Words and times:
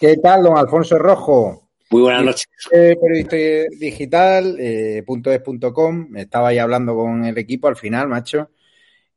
¿Qué 0.00 0.16
tal, 0.16 0.44
don 0.44 0.56
Alfonso 0.56 0.96
Rojo? 0.96 1.68
Muy 1.90 2.00
buenas 2.00 2.24
noches. 2.24 2.48
periodista 2.70 3.36
digital, 3.78 4.56
eh, 4.58 5.04
.es.com, 5.06 6.16
estaba 6.16 6.48
ahí 6.48 6.56
hablando 6.56 6.94
con 6.94 7.26
el 7.26 7.36
equipo 7.36 7.68
al 7.68 7.76
final, 7.76 8.08
macho. 8.08 8.48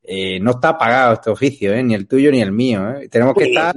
Eh, 0.04 0.42
no 0.42 0.52
está 0.52 0.78
pagado 0.78 1.14
este 1.14 1.30
oficio, 1.30 1.74
eh, 1.74 1.82
ni 1.82 1.94
el 1.94 2.06
tuyo 2.06 2.30
ni 2.34 2.42
el 2.42 2.52
mío. 2.52 2.98
Eh. 2.98 3.08
Tenemos 3.08 3.34
que 3.34 3.46
estar. 3.46 3.74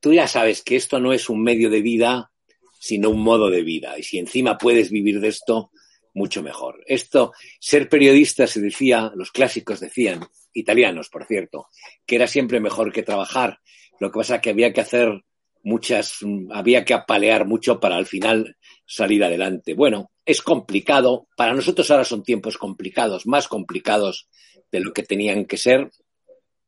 Tú 0.00 0.14
ya 0.14 0.26
sabes 0.26 0.62
que 0.62 0.76
esto 0.76 0.98
no 0.98 1.12
es 1.12 1.28
un 1.28 1.42
medio 1.42 1.68
de 1.68 1.82
vida, 1.82 2.32
sino 2.80 3.10
un 3.10 3.22
modo 3.22 3.50
de 3.50 3.62
vida. 3.62 3.98
Y 3.98 4.02
si 4.02 4.16
encima 4.16 4.56
puedes 4.56 4.90
vivir 4.90 5.20
de 5.20 5.28
esto, 5.28 5.70
mucho 6.14 6.42
mejor. 6.42 6.82
Esto, 6.86 7.34
ser 7.60 7.90
periodista 7.90 8.46
se 8.46 8.62
decía, 8.62 9.12
los 9.14 9.32
clásicos 9.32 9.80
decían, 9.80 10.20
italianos, 10.54 11.10
por 11.10 11.26
cierto, 11.26 11.66
que 12.06 12.16
era 12.16 12.26
siempre 12.26 12.58
mejor 12.58 12.90
que 12.90 13.02
trabajar. 13.02 13.58
Lo 14.00 14.10
que 14.10 14.16
pasa 14.16 14.36
es 14.36 14.40
que 14.40 14.50
había 14.50 14.72
que 14.72 14.80
hacer 14.80 15.22
muchas, 15.62 16.18
había 16.52 16.84
que 16.84 16.94
apalear 16.94 17.46
mucho 17.46 17.80
para 17.80 17.96
al 17.96 18.06
final 18.06 18.56
salir 18.86 19.24
adelante. 19.24 19.74
Bueno, 19.74 20.10
es 20.24 20.42
complicado. 20.42 21.28
Para 21.36 21.54
nosotros 21.54 21.90
ahora 21.90 22.04
son 22.04 22.22
tiempos 22.22 22.58
complicados, 22.58 23.26
más 23.26 23.48
complicados 23.48 24.28
de 24.70 24.80
lo 24.80 24.92
que 24.92 25.02
tenían 25.02 25.44
que 25.44 25.56
ser, 25.56 25.90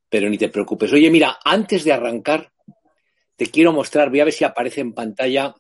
pero 0.08 0.28
ni 0.28 0.38
te 0.38 0.48
preocupes. 0.48 0.92
Oye, 0.92 1.10
mira, 1.10 1.38
antes 1.44 1.84
de 1.84 1.92
arrancar, 1.92 2.52
te 3.36 3.46
quiero 3.46 3.72
mostrar, 3.72 4.10
voy 4.10 4.20
a 4.20 4.24
ver 4.24 4.32
si 4.32 4.44
aparece 4.44 4.80
en 4.80 4.92
pantalla 4.92 5.54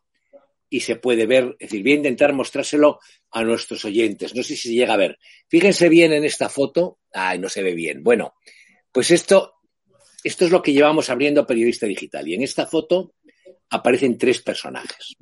y 0.68 0.80
se 0.80 0.96
puede 0.96 1.26
ver, 1.26 1.56
es 1.58 1.70
decir, 1.70 1.82
voy 1.82 1.92
a 1.92 1.96
intentar 1.96 2.32
mostrárselo 2.32 2.98
a 3.30 3.44
nuestros 3.44 3.84
oyentes. 3.84 4.34
No 4.34 4.42
sé 4.42 4.56
si 4.56 4.68
se 4.68 4.74
llega 4.74 4.94
a 4.94 4.98
ver. 4.98 5.18
Fíjense 5.48 5.88
bien 5.88 6.12
en 6.12 6.24
esta 6.24 6.48
foto. 6.48 6.98
Ay, 7.12 7.38
no 7.38 7.48
se 7.48 7.62
ve 7.62 7.74
bien. 7.74 8.02
Bueno, 8.02 8.34
pues 8.90 9.10
esto, 9.10 9.54
esto 10.22 10.44
es 10.44 10.50
lo 10.50 10.62
que 10.62 10.72
llevamos 10.72 11.10
abriendo 11.10 11.46
Periodista 11.46 11.86
Digital. 11.86 12.26
Y 12.28 12.34
en 12.34 12.42
esta 12.42 12.66
foto 12.66 13.14
aparecen 13.70 14.18
tres 14.18 14.40
personajes 14.40 15.16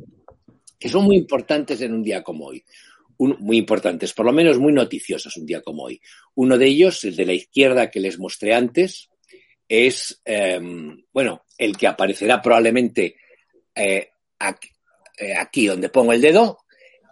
que 0.82 0.88
son 0.88 1.04
muy 1.04 1.16
importantes 1.16 1.80
en 1.80 1.94
un 1.94 2.02
día 2.02 2.24
como 2.24 2.46
hoy. 2.46 2.64
muy 3.18 3.56
importantes, 3.56 4.12
por 4.12 4.26
lo 4.26 4.32
menos 4.32 4.58
muy 4.58 4.72
noticiosos 4.72 5.36
un 5.36 5.46
día 5.46 5.60
como 5.60 5.84
hoy. 5.84 6.00
Uno 6.34 6.58
de 6.58 6.66
ellos, 6.66 7.04
el 7.04 7.14
de 7.14 7.24
la 7.24 7.34
izquierda 7.34 7.88
que 7.88 8.00
les 8.00 8.18
mostré 8.18 8.52
antes, 8.52 9.08
es, 9.68 10.20
em, 10.24 11.04
bueno, 11.12 11.44
el 11.56 11.76
que 11.76 11.86
aparecerá 11.86 12.42
probablemente 12.42 13.14
eh, 13.76 14.08
eh, 15.18 15.34
aquí, 15.36 15.66
donde 15.68 15.88
pongo 15.88 16.12
el 16.12 16.20
dedo, 16.20 16.58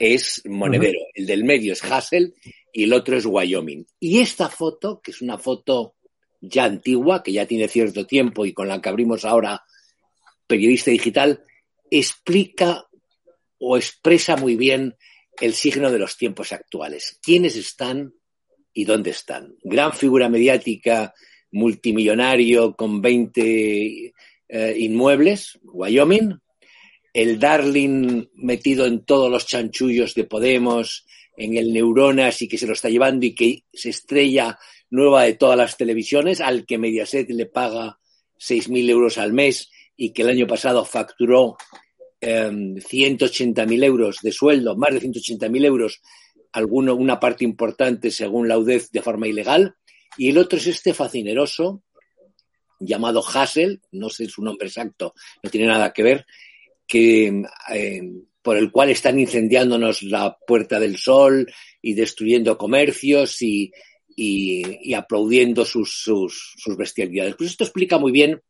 es 0.00 0.42
Monedero. 0.46 0.98
El 1.14 1.26
del 1.26 1.44
medio 1.44 1.74
es 1.74 1.84
Hassel 1.84 2.34
y 2.72 2.84
el 2.84 2.92
otro 2.92 3.16
es 3.16 3.24
Wyoming. 3.24 3.86
Y 4.00 4.18
esta 4.18 4.48
foto, 4.48 5.00
que 5.00 5.12
es 5.12 5.22
una 5.22 5.38
foto 5.38 5.94
ya 6.40 6.64
antigua, 6.64 7.22
que 7.22 7.32
ya 7.32 7.46
tiene 7.46 7.68
cierto 7.68 8.04
tiempo 8.04 8.44
y 8.46 8.52
con 8.52 8.66
la 8.66 8.80
que 8.80 8.88
abrimos 8.88 9.24
ahora 9.24 9.62
periodista 10.50 10.90
digital, 10.90 11.44
explica 11.88 12.88
o 13.58 13.76
expresa 13.76 14.36
muy 14.36 14.56
bien 14.56 14.96
el 15.40 15.54
signo 15.54 15.92
de 15.92 16.00
los 16.00 16.16
tiempos 16.16 16.52
actuales. 16.52 17.20
¿Quiénes 17.22 17.54
están 17.54 18.14
y 18.72 18.84
dónde 18.84 19.10
están? 19.10 19.54
Gran 19.62 19.92
figura 19.92 20.28
mediática, 20.28 21.14
multimillonario 21.52 22.74
con 22.74 23.00
20 23.00 24.12
eh, 24.48 24.76
inmuebles, 24.76 25.60
Wyoming. 25.62 26.40
El 27.12 27.38
Darling 27.38 28.26
metido 28.34 28.86
en 28.86 29.04
todos 29.04 29.30
los 29.30 29.46
chanchullos 29.46 30.14
de 30.14 30.24
Podemos, 30.24 31.06
en 31.36 31.56
el 31.56 31.72
Neuronas 31.72 32.42
y 32.42 32.48
que 32.48 32.58
se 32.58 32.66
lo 32.66 32.72
está 32.72 32.88
llevando 32.88 33.24
y 33.24 33.36
que 33.36 33.64
se 33.72 33.90
estrella 33.90 34.58
nueva 34.90 35.22
de 35.24 35.34
todas 35.34 35.56
las 35.56 35.76
televisiones, 35.76 36.40
al 36.40 36.66
que 36.66 36.78
Mediaset 36.78 37.30
le 37.30 37.46
paga 37.46 38.00
6.000 38.38 38.90
euros 38.90 39.16
al 39.16 39.32
mes 39.32 39.70
y 40.00 40.14
que 40.14 40.22
el 40.22 40.30
año 40.30 40.46
pasado 40.46 40.82
facturó 40.82 41.58
eh, 42.22 42.46
em, 42.46 42.76
180.000 42.76 43.84
euros 43.84 44.16
de 44.22 44.32
sueldo, 44.32 44.74
más 44.74 44.94
de 44.94 45.00
180.000 45.00 45.66
euros, 45.66 46.00
alguno, 46.52 46.94
una 46.94 47.20
parte 47.20 47.44
importante 47.44 48.10
según 48.10 48.48
la 48.48 48.56
UDEF 48.56 48.90
de 48.92 49.02
forma 49.02 49.28
ilegal, 49.28 49.76
y 50.16 50.30
el 50.30 50.38
otro 50.38 50.58
es 50.58 50.66
este 50.68 50.94
fascineroso 50.94 51.82
llamado 52.78 53.22
Hassel, 53.22 53.82
no 53.92 54.08
sé 54.08 54.26
su 54.26 54.42
nombre 54.42 54.68
exacto, 54.68 55.12
no 55.42 55.50
tiene 55.50 55.66
nada 55.66 55.92
que 55.92 56.02
ver, 56.02 56.26
que 56.86 57.26
em, 57.68 58.24
por 58.40 58.56
el 58.56 58.72
cual 58.72 58.88
están 58.88 59.18
incendiándonos 59.18 60.02
la 60.02 60.34
Puerta 60.46 60.80
del 60.80 60.96
Sol 60.96 61.46
y 61.82 61.92
destruyendo 61.92 62.56
comercios 62.56 63.42
y, 63.42 63.70
y, 64.16 64.94
aplaudiendo 64.94 65.66
sus, 65.66 66.02
sus 66.02 66.76
bestialidades. 66.78 67.36
Pues 67.36 67.50
esto 67.50 67.64
explica 67.64 67.98
muy 67.98 68.12
bien 68.12 68.40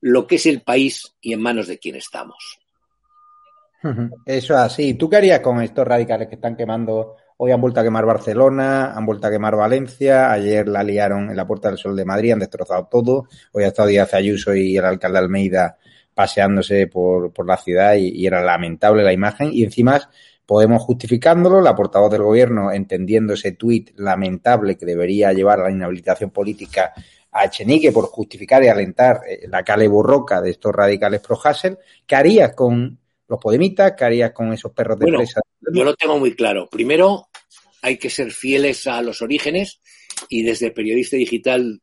lo 0.00 0.26
que 0.26 0.36
es 0.36 0.46
el 0.46 0.62
país 0.62 1.14
y 1.20 1.32
en 1.32 1.40
manos 1.40 1.68
de 1.68 1.78
quién 1.78 1.96
estamos. 1.96 2.58
Eso 4.26 4.56
así. 4.56 4.94
¿Tú 4.94 5.08
qué 5.08 5.16
harías 5.16 5.40
con 5.40 5.62
estos 5.62 5.86
radicales 5.86 6.28
que 6.28 6.34
están 6.34 6.56
quemando? 6.56 7.16
Hoy 7.38 7.50
han 7.50 7.60
vuelto 7.60 7.80
a 7.80 7.82
quemar 7.82 8.04
Barcelona, 8.04 8.92
han 8.92 9.06
vuelto 9.06 9.26
a 9.26 9.30
quemar 9.30 9.56
Valencia, 9.56 10.30
ayer 10.30 10.68
la 10.68 10.82
liaron 10.82 11.30
en 11.30 11.36
la 11.36 11.46
Puerta 11.46 11.68
del 11.68 11.78
Sol 11.78 11.96
de 11.96 12.04
Madrid, 12.04 12.32
han 12.32 12.40
destrozado 12.40 12.88
todo. 12.90 13.28
Hoy 13.52 13.64
ha 13.64 13.68
estado 13.68 13.88
Díaz 13.88 14.12
Ayuso 14.12 14.54
y 14.54 14.76
el 14.76 14.84
alcalde 14.84 15.18
Almeida 15.18 15.78
paseándose 16.12 16.86
por, 16.88 17.32
por 17.32 17.46
la 17.46 17.56
ciudad 17.56 17.94
y, 17.94 18.08
y, 18.08 18.26
era 18.26 18.42
lamentable 18.42 19.02
la 19.02 19.12
imagen. 19.12 19.48
Y 19.52 19.64
encima 19.64 19.98
Podemos 20.50 20.82
justificándolo, 20.82 21.60
la 21.60 21.76
portavoz 21.76 22.10
del 22.10 22.24
gobierno 22.24 22.72
entendiendo 22.72 23.34
ese 23.34 23.52
tuit 23.52 23.92
lamentable 23.94 24.76
que 24.76 24.84
debería 24.84 25.32
llevar 25.32 25.60
a 25.60 25.62
la 25.62 25.70
inhabilitación 25.70 26.30
política 26.30 26.92
a 27.32 27.44
Echenique 27.44 27.92
por 27.92 28.06
justificar 28.06 28.62
y 28.64 28.68
alentar 28.68 29.20
eh, 29.28 29.46
la 29.48 29.62
cale 29.62 29.88
borroca 29.88 30.40
de 30.40 30.50
estos 30.50 30.72
radicales 30.72 31.20
pro 31.20 31.38
Hassel. 31.42 31.78
¿Qué 32.06 32.16
harías 32.16 32.54
con 32.54 32.98
los 33.28 33.40
podemitas? 33.40 33.94
¿Qué 33.96 34.04
harías 34.04 34.32
con 34.32 34.52
esos 34.52 34.72
perros 34.72 34.98
de 34.98 35.04
bueno, 35.04 35.18
presa? 35.18 35.40
Yo 35.72 35.84
lo 35.84 35.94
tengo 35.94 36.18
muy 36.18 36.34
claro. 36.34 36.68
Primero, 36.68 37.28
hay 37.82 37.96
que 37.98 38.10
ser 38.10 38.32
fieles 38.32 38.86
a 38.86 39.00
los 39.02 39.22
orígenes 39.22 39.80
y 40.28 40.42
desde 40.42 40.70
periodista 40.70 41.16
digital 41.16 41.80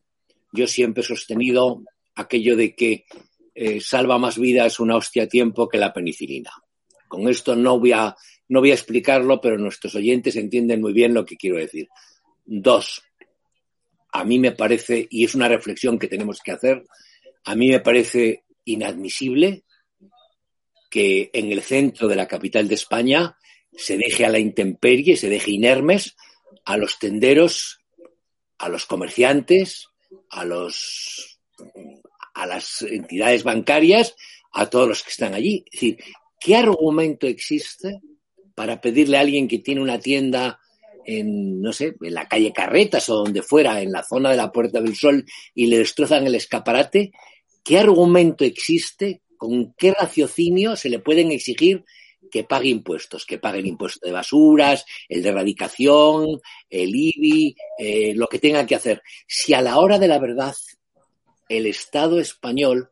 yo 0.51 0.67
siempre 0.67 1.01
he 1.01 1.05
sostenido 1.05 1.83
aquello 2.15 2.55
de 2.55 2.75
que 2.75 3.05
eh, 3.55 3.79
salva 3.81 4.17
más 4.17 4.37
vidas 4.37 4.79
una 4.79 4.97
hostia 4.97 5.23
a 5.23 5.27
tiempo 5.27 5.67
que 5.67 5.77
la 5.77 5.93
penicilina. 5.93 6.51
Con 7.07 7.27
esto 7.27 7.55
no 7.55 7.79
voy 7.79 7.93
a 7.93 8.15
no 8.49 8.61
voy 8.61 8.71
a 8.71 8.75
explicarlo, 8.75 9.41
pero 9.41 9.57
nuestros 9.57 9.95
oyentes 9.95 10.35
entienden 10.35 10.81
muy 10.81 10.93
bien 10.93 11.13
lo 11.13 11.25
que 11.25 11.35
quiero 11.35 11.57
decir. 11.57 11.89
Dos, 12.45 13.03
a 14.17 14.23
mí 14.23 14.39
me 14.39 14.51
parece, 14.51 15.07
y 15.11 15.25
es 15.25 15.35
una 15.35 15.47
reflexión 15.47 15.99
que 15.99 16.07
tenemos 16.07 16.41
que 16.41 16.51
hacer, 16.51 16.83
a 17.45 17.55
mí 17.55 17.69
me 17.69 17.79
parece 17.79 18.45
inadmisible 18.65 19.63
que 20.89 21.29
en 21.33 21.51
el 21.51 21.61
centro 21.61 22.07
de 22.07 22.15
la 22.15 22.27
capital 22.27 22.67
de 22.67 22.75
España 22.75 23.37
se 23.71 23.95
deje 23.95 24.25
a 24.25 24.29
la 24.29 24.39
intemperie, 24.39 25.17
se 25.17 25.29
deje 25.29 25.51
inermes 25.51 26.15
a 26.65 26.77
los 26.77 26.97
tenderos, 26.97 27.81
a 28.57 28.69
los 28.69 28.87
comerciantes, 28.87 29.87
a 30.29 30.45
los 30.45 31.39
a 32.33 32.45
las 32.45 32.81
entidades 32.81 33.43
bancarias, 33.43 34.15
a 34.51 34.67
todos 34.67 34.87
los 34.87 35.03
que 35.03 35.09
están 35.09 35.33
allí. 35.33 35.63
Es 35.67 35.71
decir, 35.73 35.97
¿qué 36.39 36.55
argumento 36.55 37.27
existe 37.27 37.99
para 38.55 38.81
pedirle 38.81 39.17
a 39.17 39.21
alguien 39.21 39.47
que 39.47 39.59
tiene 39.59 39.81
una 39.81 39.99
tienda 39.99 40.59
en, 41.07 41.61
no 41.61 41.71
sé, 41.71 41.95
en 42.01 42.13
la 42.13 42.27
calle 42.27 42.53
Carretas 42.53 43.09
o 43.09 43.15
donde 43.15 43.41
fuera, 43.41 43.81
en 43.81 43.91
la 43.91 44.03
zona 44.03 44.29
de 44.29 44.37
la 44.37 44.51
Puerta 44.51 44.81
del 44.81 44.95
Sol, 44.95 45.25
y 45.55 45.67
le 45.67 45.79
destrozan 45.79 46.27
el 46.27 46.35
escaparate, 46.35 47.11
¿qué 47.63 47.79
argumento 47.79 48.43
existe? 48.43 49.21
¿Con 49.37 49.73
qué 49.73 49.93
raciocinio 49.93 50.75
se 50.75 50.89
le 50.89 50.99
pueden 50.99 51.31
exigir 51.31 51.85
que 52.29 52.43
pague 52.43 52.67
impuestos, 52.67 53.25
que 53.25 53.37
pague 53.37 53.59
el 53.59 53.67
impuesto 53.67 54.05
de 54.05 54.11
basuras, 54.11 54.85
el 55.07 55.23
de 55.23 55.29
erradicación, 55.29 56.41
el 56.69 56.93
IBI, 56.93 57.55
eh, 57.79 58.13
lo 58.13 58.27
que 58.27 58.39
tenga 58.39 58.65
que 58.65 58.75
hacer? 58.75 59.01
Si 59.25 59.53
a 59.53 59.61
la 59.61 59.79
hora 59.79 59.97
de 59.97 60.09
la 60.09 60.19
verdad 60.19 60.53
el 61.47 61.67
Estado 61.67 62.19
español 62.19 62.89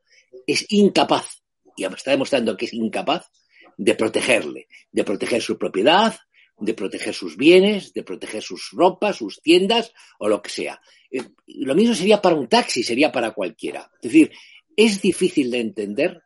es 0.47 0.65
incapaz, 0.69 1.44
y 1.75 1.83
está 1.83 2.12
demostrando 2.12 2.56
que 2.56 2.65
es 2.65 2.73
incapaz, 2.73 3.29
de 3.77 3.94
protegerle, 3.95 4.69
de 4.89 5.03
proteger 5.03 5.41
su 5.41 5.57
propiedad, 5.57 6.15
de 6.59 6.73
proteger 6.73 7.13
sus 7.13 7.37
bienes, 7.37 7.93
de 7.93 8.03
proteger 8.03 8.41
sus 8.41 8.69
ropas, 8.71 9.17
sus 9.17 9.41
tiendas 9.41 9.93
o 10.19 10.29
lo 10.29 10.41
que 10.41 10.49
sea. 10.49 10.81
Eh, 11.11 11.23
lo 11.47 11.75
mismo 11.75 11.93
sería 11.93 12.21
para 12.21 12.35
un 12.35 12.47
taxi, 12.47 12.83
sería 12.83 13.11
para 13.11 13.31
cualquiera. 13.31 13.89
Es 14.01 14.11
decir, 14.11 14.31
es 14.75 15.01
difícil 15.01 15.51
de 15.51 15.59
entender 15.59 16.21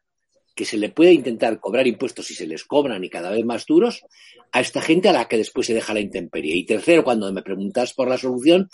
que 0.55 0.65
se 0.65 0.77
le 0.77 0.89
puede 0.89 1.13
intentar 1.13 1.59
cobrar 1.59 1.87
impuestos 1.87 2.29
y 2.31 2.35
se 2.35 2.45
les 2.45 2.65
cobran 2.65 3.03
y 3.03 3.09
cada 3.09 3.31
vez 3.31 3.45
más 3.45 3.65
duros 3.65 4.03
a 4.51 4.59
esta 4.59 4.81
gente 4.81 5.07
a 5.07 5.13
la 5.13 5.27
que 5.27 5.37
después 5.37 5.67
se 5.67 5.73
deja 5.73 5.93
la 5.93 6.01
intemperie. 6.01 6.55
Y 6.55 6.65
tercero, 6.65 7.03
cuando 7.03 7.31
me 7.31 7.41
preguntas 7.41 7.93
por 7.93 8.09
la 8.09 8.17
solución, 8.17 8.69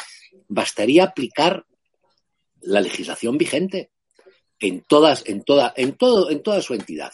bastaría 0.48 1.04
aplicar 1.04 1.66
la 2.62 2.82
legislación 2.82 3.38
vigente 3.38 3.92
en 4.60 4.82
todas, 4.82 5.24
en 5.28 5.44
toda, 5.44 5.74
en 5.78 5.94
todo, 5.94 6.32
en 6.32 6.42
toda 6.42 6.62
su 6.62 6.74
entidad 6.74 7.12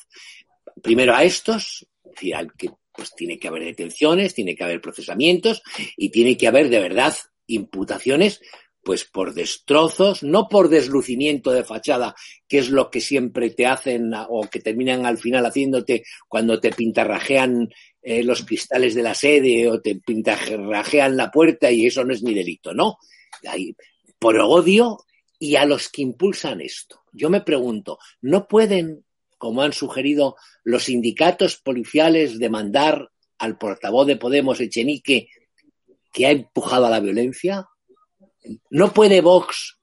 primero 0.81 1.15
a 1.15 1.23
estos, 1.23 1.87
es 2.03 2.11
decir, 2.11 2.35
al 2.35 2.53
que 2.53 2.69
pues 2.93 3.13
tiene 3.15 3.39
que 3.39 3.47
haber 3.47 3.63
detenciones, 3.63 4.33
tiene 4.33 4.55
que 4.55 4.63
haber 4.63 4.81
procesamientos 4.81 5.61
y 5.97 6.09
tiene 6.09 6.37
que 6.37 6.47
haber 6.47 6.69
de 6.69 6.79
verdad 6.79 7.15
imputaciones 7.47 8.41
pues 8.83 9.05
por 9.05 9.33
destrozos, 9.33 10.23
no 10.23 10.47
por 10.49 10.69
deslucimiento 10.69 11.51
de 11.51 11.63
fachada, 11.63 12.15
que 12.47 12.57
es 12.57 12.69
lo 12.69 12.89
que 12.89 12.99
siempre 12.99 13.51
te 13.51 13.67
hacen 13.67 14.11
o 14.29 14.49
que 14.49 14.59
terminan 14.59 15.05
al 15.05 15.17
final 15.17 15.45
haciéndote 15.45 16.03
cuando 16.27 16.59
te 16.59 16.71
pintarrajean 16.71 17.69
eh, 18.01 18.23
los 18.23 18.43
cristales 18.43 18.95
de 18.95 19.03
la 19.03 19.13
sede 19.13 19.69
o 19.69 19.81
te 19.81 19.95
pintarrajean 19.95 21.15
la 21.15 21.29
puerta 21.29 21.69
y 21.71 21.85
eso 21.85 22.03
no 22.03 22.13
es 22.13 22.23
ni 22.23 22.33
delito, 22.33 22.73
¿no? 22.73 22.97
por 24.19 24.39
odio 24.39 24.99
y 25.39 25.55
a 25.55 25.65
los 25.65 25.89
que 25.89 26.03
impulsan 26.03 26.61
esto. 26.61 27.01
Yo 27.11 27.29
me 27.29 27.41
pregunto, 27.41 27.97
¿no 28.21 28.47
pueden 28.47 29.05
como 29.41 29.63
han 29.63 29.73
sugerido 29.73 30.35
los 30.63 30.83
sindicatos 30.83 31.57
policiales, 31.57 32.37
demandar 32.37 33.09
al 33.39 33.57
portavoz 33.57 34.05
de 34.05 34.15
Podemos, 34.15 34.61
Echenique, 34.61 35.29
que 36.13 36.27
ha 36.27 36.29
empujado 36.29 36.85
a 36.85 36.91
la 36.91 36.99
violencia? 36.99 37.65
¿No 38.69 38.93
puede 38.93 39.19
Vox 39.21 39.79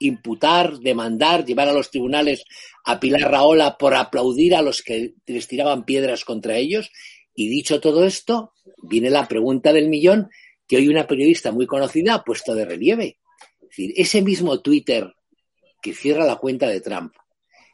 imputar, 0.00 0.78
demandar, 0.80 1.44
llevar 1.44 1.68
a 1.68 1.72
los 1.72 1.92
tribunales 1.92 2.42
a 2.84 2.98
Pilar 2.98 3.30
Raola 3.30 3.78
por 3.78 3.94
aplaudir 3.94 4.56
a 4.56 4.62
los 4.62 4.82
que 4.82 5.14
les 5.24 5.46
tiraban 5.46 5.84
piedras 5.84 6.24
contra 6.24 6.56
ellos? 6.56 6.90
Y 7.36 7.48
dicho 7.48 7.80
todo 7.80 8.04
esto, 8.04 8.54
viene 8.82 9.08
la 9.08 9.28
pregunta 9.28 9.72
del 9.72 9.88
millón 9.88 10.30
que 10.66 10.78
hoy 10.78 10.88
una 10.88 11.06
periodista 11.06 11.52
muy 11.52 11.68
conocida 11.68 12.14
ha 12.14 12.24
puesto 12.24 12.56
de 12.56 12.64
relieve. 12.64 13.18
Es 13.60 13.68
decir, 13.68 13.92
ese 13.94 14.20
mismo 14.20 14.60
Twitter 14.62 15.12
que 15.80 15.94
cierra 15.94 16.24
la 16.24 16.36
cuenta 16.36 16.66
de 16.66 16.80
Trump, 16.80 17.14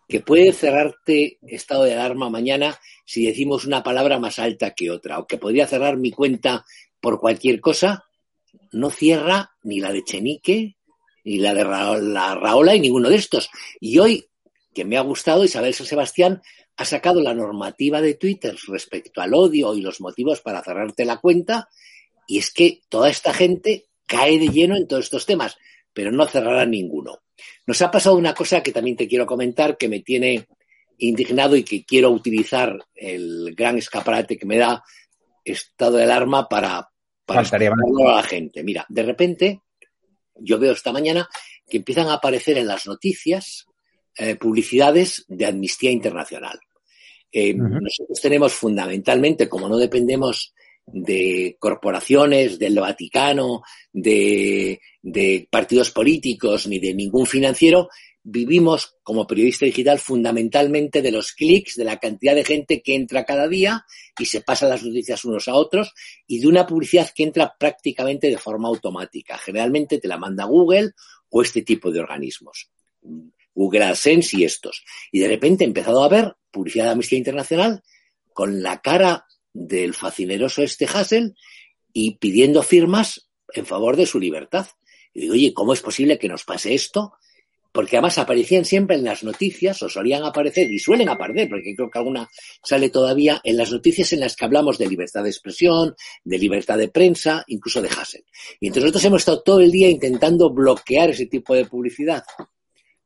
que 0.08 0.20
puede 0.20 0.52
cerrarte 0.52 1.38
estado 1.42 1.84
de 1.84 1.94
alarma 1.94 2.30
mañana 2.30 2.78
si 3.04 3.26
decimos 3.26 3.64
una 3.64 3.82
palabra 3.82 4.18
más 4.18 4.38
alta 4.38 4.72
que 4.72 4.90
otra, 4.90 5.18
o 5.18 5.26
que 5.26 5.38
podría 5.38 5.66
cerrar 5.66 5.96
mi 5.96 6.10
cuenta 6.10 6.64
por 7.00 7.20
cualquier 7.20 7.60
cosa, 7.60 8.04
no 8.72 8.90
cierra 8.90 9.52
ni 9.62 9.80
la 9.80 9.92
de 9.92 10.04
Chenique, 10.04 10.76
ni 11.24 11.38
la 11.38 11.54
de 11.54 11.64
la 11.64 12.34
Raola 12.34 12.74
y 12.74 12.80
ninguno 12.80 13.08
de 13.08 13.16
estos. 13.16 13.50
Y 13.80 13.98
hoy, 13.98 14.26
que 14.74 14.84
me 14.84 14.96
ha 14.96 15.02
gustado, 15.02 15.44
Isabel 15.44 15.74
San 15.74 15.86
Sebastián 15.86 16.42
ha 16.76 16.84
sacado 16.84 17.20
la 17.20 17.34
normativa 17.34 18.00
de 18.00 18.14
Twitter 18.14 18.56
respecto 18.68 19.20
al 19.20 19.34
odio 19.34 19.74
y 19.74 19.80
los 19.80 20.00
motivos 20.00 20.40
para 20.40 20.62
cerrarte 20.62 21.04
la 21.04 21.18
cuenta, 21.18 21.68
y 22.26 22.38
es 22.38 22.50
que 22.50 22.82
toda 22.88 23.10
esta 23.10 23.32
gente 23.32 23.86
cae 24.06 24.38
de 24.38 24.48
lleno 24.48 24.76
en 24.76 24.88
todos 24.88 25.04
estos 25.04 25.26
temas, 25.26 25.56
pero 25.92 26.10
no 26.10 26.26
cerrará 26.26 26.66
ninguno. 26.66 27.23
Nos 27.66 27.80
ha 27.82 27.90
pasado 27.90 28.16
una 28.16 28.34
cosa 28.34 28.62
que 28.62 28.72
también 28.72 28.96
te 28.96 29.08
quiero 29.08 29.26
comentar 29.26 29.76
que 29.76 29.88
me 29.88 30.00
tiene 30.00 30.46
indignado 30.98 31.56
y 31.56 31.64
que 31.64 31.84
quiero 31.84 32.10
utilizar 32.10 32.78
el 32.94 33.54
gran 33.54 33.78
escaparate 33.78 34.38
que 34.38 34.46
me 34.46 34.58
da 34.58 34.84
estado 35.44 35.96
de 35.96 36.04
alarma 36.04 36.48
para, 36.48 36.88
para 37.26 37.40
a 37.40 38.16
la 38.16 38.22
gente. 38.22 38.62
Mira, 38.62 38.86
de 38.88 39.02
repente 39.02 39.60
yo 40.36 40.58
veo 40.58 40.72
esta 40.72 40.92
mañana 40.92 41.28
que 41.68 41.78
empiezan 41.78 42.08
a 42.08 42.14
aparecer 42.14 42.58
en 42.58 42.66
las 42.66 42.86
noticias 42.86 43.66
eh, 44.16 44.36
publicidades 44.36 45.24
de 45.28 45.46
Amnistía 45.46 45.90
Internacional. 45.90 46.58
Eh, 47.32 47.54
nosotros 47.54 48.20
tenemos 48.22 48.52
fundamentalmente, 48.52 49.48
como 49.48 49.68
no 49.68 49.76
dependemos 49.76 50.54
de 50.86 51.56
corporaciones, 51.58 52.58
del 52.58 52.78
Vaticano, 52.78 53.62
de, 53.92 54.80
de, 55.02 55.48
partidos 55.50 55.90
políticos 55.90 56.66
ni 56.66 56.78
de 56.78 56.94
ningún 56.94 57.26
financiero, 57.26 57.88
vivimos 58.22 58.96
como 59.02 59.26
periodista 59.26 59.66
digital 59.66 59.98
fundamentalmente 59.98 61.02
de 61.02 61.12
los 61.12 61.32
clics, 61.32 61.76
de 61.76 61.84
la 61.84 61.98
cantidad 61.98 62.34
de 62.34 62.44
gente 62.44 62.82
que 62.82 62.94
entra 62.94 63.24
cada 63.24 63.48
día 63.48 63.84
y 64.18 64.24
se 64.24 64.40
pasa 64.40 64.66
las 64.66 64.82
noticias 64.82 65.24
unos 65.26 65.46
a 65.46 65.54
otros 65.54 65.92
y 66.26 66.40
de 66.40 66.48
una 66.48 66.66
publicidad 66.66 67.10
que 67.14 67.22
entra 67.22 67.54
prácticamente 67.58 68.28
de 68.28 68.38
forma 68.38 68.68
automática. 68.68 69.36
Generalmente 69.36 69.98
te 69.98 70.08
la 70.08 70.16
manda 70.16 70.44
Google 70.44 70.92
o 71.28 71.42
este 71.42 71.62
tipo 71.62 71.90
de 71.90 72.00
organismos. 72.00 72.70
Google 73.54 73.84
AdSense 73.84 74.38
y 74.38 74.44
estos. 74.44 74.84
Y 75.12 75.20
de 75.20 75.28
repente 75.28 75.64
he 75.64 75.66
empezado 75.66 76.02
a 76.02 76.08
ver 76.08 76.34
publicidad 76.50 76.86
de 76.86 76.90
Amnistía 76.92 77.18
Internacional 77.18 77.82
con 78.32 78.62
la 78.62 78.80
cara 78.80 79.26
del 79.54 79.94
fascineroso 79.94 80.62
este 80.62 80.84
Hassel 80.84 81.34
y 81.94 82.16
pidiendo 82.16 82.62
firmas 82.62 83.30
en 83.54 83.64
favor 83.64 83.96
de 83.96 84.04
su 84.04 84.20
libertad. 84.20 84.66
Y 85.14 85.22
digo, 85.22 85.32
oye, 85.32 85.54
¿cómo 85.54 85.72
es 85.72 85.80
posible 85.80 86.18
que 86.18 86.28
nos 86.28 86.44
pase 86.44 86.74
esto? 86.74 87.14
porque 87.74 87.96
además 87.96 88.18
aparecían 88.18 88.64
siempre 88.64 88.94
en 88.94 89.02
las 89.02 89.24
noticias, 89.24 89.82
o 89.82 89.88
solían 89.88 90.22
aparecer, 90.22 90.70
y 90.70 90.78
suelen 90.78 91.08
aparecer, 91.08 91.48
porque 91.48 91.74
creo 91.74 91.90
que 91.90 91.98
alguna 91.98 92.30
sale 92.62 92.88
todavía, 92.88 93.40
en 93.42 93.56
las 93.56 93.72
noticias 93.72 94.12
en 94.12 94.20
las 94.20 94.36
que 94.36 94.44
hablamos 94.44 94.78
de 94.78 94.86
libertad 94.86 95.24
de 95.24 95.30
expresión, 95.30 95.96
de 96.22 96.38
libertad 96.38 96.78
de 96.78 96.86
prensa, 96.86 97.42
incluso 97.48 97.82
de 97.82 97.88
Hassel. 97.88 98.24
Y 98.60 98.68
entonces 98.68 98.84
nosotros 98.84 99.04
hemos 99.06 99.22
estado 99.22 99.42
todo 99.42 99.60
el 99.60 99.72
día 99.72 99.88
intentando 99.88 100.50
bloquear 100.54 101.10
ese 101.10 101.26
tipo 101.26 101.52
de 101.52 101.64
publicidad. 101.64 102.22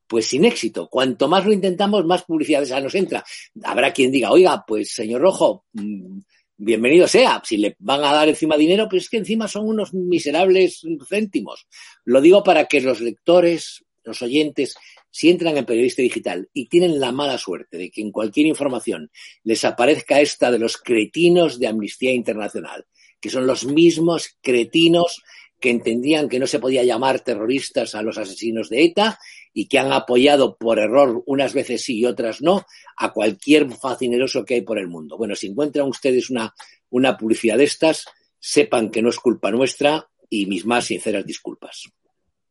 Pues 0.06 0.26
sin 0.26 0.44
éxito. 0.44 0.86
Cuanto 0.90 1.28
más 1.28 1.46
lo 1.46 1.52
intentamos, 1.54 2.04
más 2.04 2.24
publicidad 2.24 2.62
esa 2.62 2.78
nos 2.78 2.94
entra. 2.94 3.24
Habrá 3.62 3.90
quien 3.94 4.12
diga, 4.12 4.30
oiga, 4.30 4.64
pues 4.66 4.92
señor 4.92 5.22
Rojo, 5.22 5.64
mm, 5.72 6.18
bienvenido 6.58 7.06
sea. 7.06 7.40
Si 7.44 7.56
le 7.56 7.76
van 7.78 8.04
a 8.04 8.12
dar 8.12 8.28
encima 8.28 8.56
dinero, 8.56 8.88
pues 8.88 9.04
es 9.04 9.08
que 9.08 9.16
encima 9.16 9.48
son 9.48 9.66
unos 9.66 9.94
miserables 9.94 10.82
céntimos. 11.08 11.66
Lo 12.04 12.20
digo 12.20 12.42
para 12.42 12.66
que 12.66 12.80
los 12.80 13.00
lectores, 13.00 13.84
los 14.04 14.20
oyentes, 14.20 14.76
si 15.10 15.30
entran 15.30 15.56
en 15.56 15.64
periodista 15.64 16.02
digital 16.02 16.48
y 16.52 16.66
tienen 16.68 17.00
la 17.00 17.12
mala 17.12 17.38
suerte 17.38 17.78
de 17.78 17.90
que 17.90 18.02
en 18.02 18.10
cualquier 18.10 18.46
información 18.46 19.10
les 19.44 19.64
aparezca 19.64 20.20
esta 20.20 20.50
de 20.50 20.58
los 20.58 20.76
cretinos 20.76 21.58
de 21.58 21.68
Amnistía 21.68 22.12
Internacional, 22.12 22.84
que 23.20 23.30
son 23.30 23.46
los 23.46 23.64
mismos 23.64 24.36
cretinos 24.42 25.22
que 25.60 25.70
entendían 25.70 26.28
que 26.28 26.38
no 26.38 26.46
se 26.46 26.58
podía 26.58 26.84
llamar 26.84 27.20
terroristas 27.20 27.94
a 27.94 28.02
los 28.02 28.18
asesinos 28.18 28.68
de 28.68 28.84
ETA 28.84 29.18
y 29.52 29.66
que 29.66 29.78
han 29.78 29.92
apoyado 29.92 30.56
por 30.56 30.78
error, 30.78 31.22
unas 31.26 31.52
veces 31.52 31.82
sí 31.82 31.98
y 31.98 32.04
otras 32.04 32.40
no, 32.40 32.64
a 32.96 33.12
cualquier 33.12 33.70
fascineroso 33.72 34.44
que 34.44 34.54
hay 34.54 34.62
por 34.62 34.78
el 34.78 34.88
mundo. 34.88 35.16
Bueno, 35.16 35.34
si 35.34 35.48
encuentran 35.48 35.88
ustedes 35.88 36.30
una, 36.30 36.54
una 36.90 37.16
publicidad 37.16 37.58
de 37.58 37.64
estas, 37.64 38.04
sepan 38.38 38.90
que 38.90 39.02
no 39.02 39.08
es 39.08 39.18
culpa 39.18 39.50
nuestra 39.50 40.08
y 40.30 40.46
mis 40.46 40.64
más 40.64 40.86
sinceras 40.86 41.26
disculpas. 41.26 41.90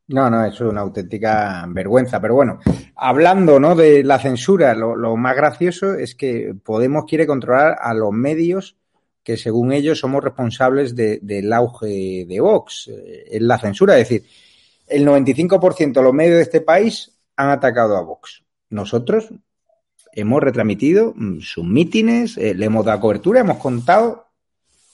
No, 0.09 0.29
no, 0.29 0.45
es 0.45 0.59
una 0.61 0.81
auténtica 0.81 1.65
vergüenza. 1.69 2.21
Pero 2.21 2.35
bueno, 2.35 2.59
hablando 2.95 3.59
¿no? 3.59 3.75
de 3.75 4.03
la 4.03 4.19
censura, 4.19 4.73
lo, 4.73 4.95
lo 4.95 5.17
más 5.17 5.35
gracioso 5.35 5.93
es 5.93 6.15
que 6.15 6.53
Podemos 6.63 7.05
quiere 7.05 7.27
controlar 7.27 7.77
a 7.79 7.93
los 7.93 8.11
medios 8.11 8.77
que 9.27 9.35
según 9.35 9.73
ellos 9.73 9.99
somos 9.99 10.23
responsables 10.23 10.95
de, 10.95 11.19
del 11.21 11.51
auge 11.51 12.23
de 12.25 12.39
Vox, 12.39 12.87
eh, 12.87 13.25
en 13.31 13.45
la 13.45 13.59
censura. 13.59 13.99
Es 13.99 14.07
decir, 14.07 14.25
el 14.87 15.05
95% 15.05 15.91
de 15.91 16.01
los 16.01 16.13
medios 16.13 16.37
de 16.37 16.43
este 16.43 16.61
país 16.61 17.11
han 17.35 17.49
atacado 17.49 17.97
a 17.97 18.01
Vox. 18.03 18.45
Nosotros 18.69 19.27
hemos 20.13 20.41
retransmitido 20.41 21.13
mm, 21.13 21.41
sus 21.41 21.65
mítines, 21.65 22.37
eh, 22.37 22.53
le 22.55 22.67
hemos 22.67 22.85
dado 22.85 23.01
cobertura, 23.01 23.41
hemos 23.41 23.57
contado 23.57 24.27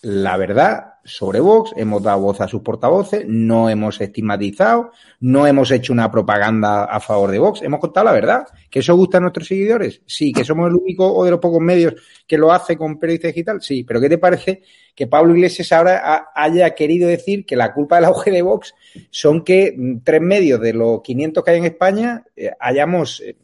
la 0.01 0.35
verdad 0.35 0.92
sobre 1.05 1.39
Vox, 1.39 1.73
hemos 1.75 2.01
dado 2.01 2.21
voz 2.21 2.39
a 2.39 2.47
sus 2.47 2.61
portavoces, 2.61 3.25
no 3.27 3.69
hemos 3.69 3.99
estigmatizado, 3.99 4.91
no 5.19 5.45
hemos 5.45 5.69
hecho 5.71 5.91
una 5.91 6.09
propaganda 6.09 6.85
a 6.85 6.99
favor 6.99 7.31
de 7.31 7.39
Vox, 7.39 7.61
hemos 7.61 7.79
contado 7.79 8.05
la 8.05 8.13
verdad. 8.13 8.47
¿Que 8.69 8.79
eso 8.79 8.95
gusta 8.95 9.17
a 9.17 9.21
nuestros 9.21 9.47
seguidores? 9.47 10.01
Sí. 10.05 10.31
¿Que 10.31 10.43
somos 10.43 10.69
el 10.69 10.75
único 10.75 11.11
o 11.13 11.25
de 11.25 11.31
los 11.31 11.39
pocos 11.39 11.61
medios 11.61 11.93
que 12.25 12.37
lo 12.37 12.51
hace 12.51 12.77
con 12.77 12.99
periodista 12.99 13.27
digital? 13.27 13.61
Sí. 13.61 13.83
¿Pero 13.83 13.99
qué 13.99 14.09
te 14.09 14.17
parece 14.17 14.63
que 14.95 15.07
Pablo 15.07 15.35
Iglesias 15.35 15.71
ahora 15.71 16.29
haya 16.33 16.73
querido 16.73 17.07
decir 17.09 17.45
que 17.45 17.55
la 17.55 17.73
culpa 17.73 17.97
del 17.97 18.05
auge 18.05 18.31
de 18.31 18.41
Vox 18.41 18.73
son 19.09 19.43
que 19.43 19.75
tres 20.03 20.21
medios 20.21 20.61
de 20.61 20.73
los 20.73 21.01
500 21.01 21.43
que 21.43 21.51
hay 21.51 21.57
en 21.57 21.65
España 21.65 22.23
eh, 22.35 22.51
hayamos 22.59 23.21
eh, 23.21 23.35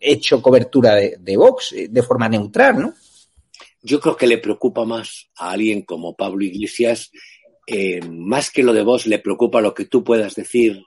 hecho 0.00 0.40
cobertura 0.40 0.94
de, 0.94 1.16
de 1.20 1.36
Vox 1.36 1.72
eh, 1.72 1.88
de 1.90 2.02
forma 2.02 2.28
neutral, 2.28 2.80
¿no? 2.80 2.94
Yo 3.86 4.00
creo 4.00 4.16
que 4.16 4.26
le 4.26 4.38
preocupa 4.38 4.84
más 4.84 5.30
a 5.36 5.52
alguien 5.52 5.82
como 5.82 6.16
Pablo 6.16 6.44
Iglesias, 6.44 7.12
eh, 7.68 8.00
más 8.00 8.50
que 8.50 8.64
lo 8.64 8.72
de 8.72 8.82
vos, 8.82 9.06
le 9.06 9.20
preocupa 9.20 9.60
lo 9.60 9.74
que 9.74 9.84
tú 9.84 10.02
puedas 10.02 10.34
decir, 10.34 10.82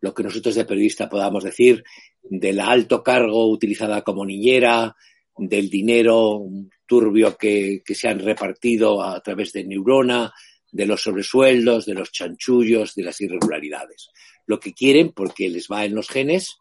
lo 0.00 0.12
que 0.12 0.24
nosotros 0.24 0.56
de 0.56 0.64
periodista 0.64 1.08
podamos 1.08 1.44
decir, 1.44 1.84
del 2.22 2.58
alto 2.58 3.04
cargo 3.04 3.48
utilizada 3.48 4.02
como 4.02 4.26
niñera, 4.26 4.96
del 5.36 5.70
dinero 5.70 6.42
turbio 6.86 7.36
que, 7.36 7.82
que 7.84 7.94
se 7.94 8.08
han 8.08 8.18
repartido 8.18 9.00
a 9.00 9.20
través 9.22 9.52
de 9.52 9.64
Neurona, 9.64 10.32
de 10.72 10.86
los 10.86 11.02
sobresueldos, 11.02 11.86
de 11.86 11.94
los 11.94 12.10
chanchullos, 12.10 12.96
de 12.96 13.04
las 13.04 13.20
irregularidades. 13.20 14.10
Lo 14.46 14.58
que 14.58 14.72
quieren, 14.72 15.12
porque 15.12 15.48
les 15.48 15.68
va 15.68 15.84
en 15.84 15.94
los 15.94 16.08
genes, 16.08 16.56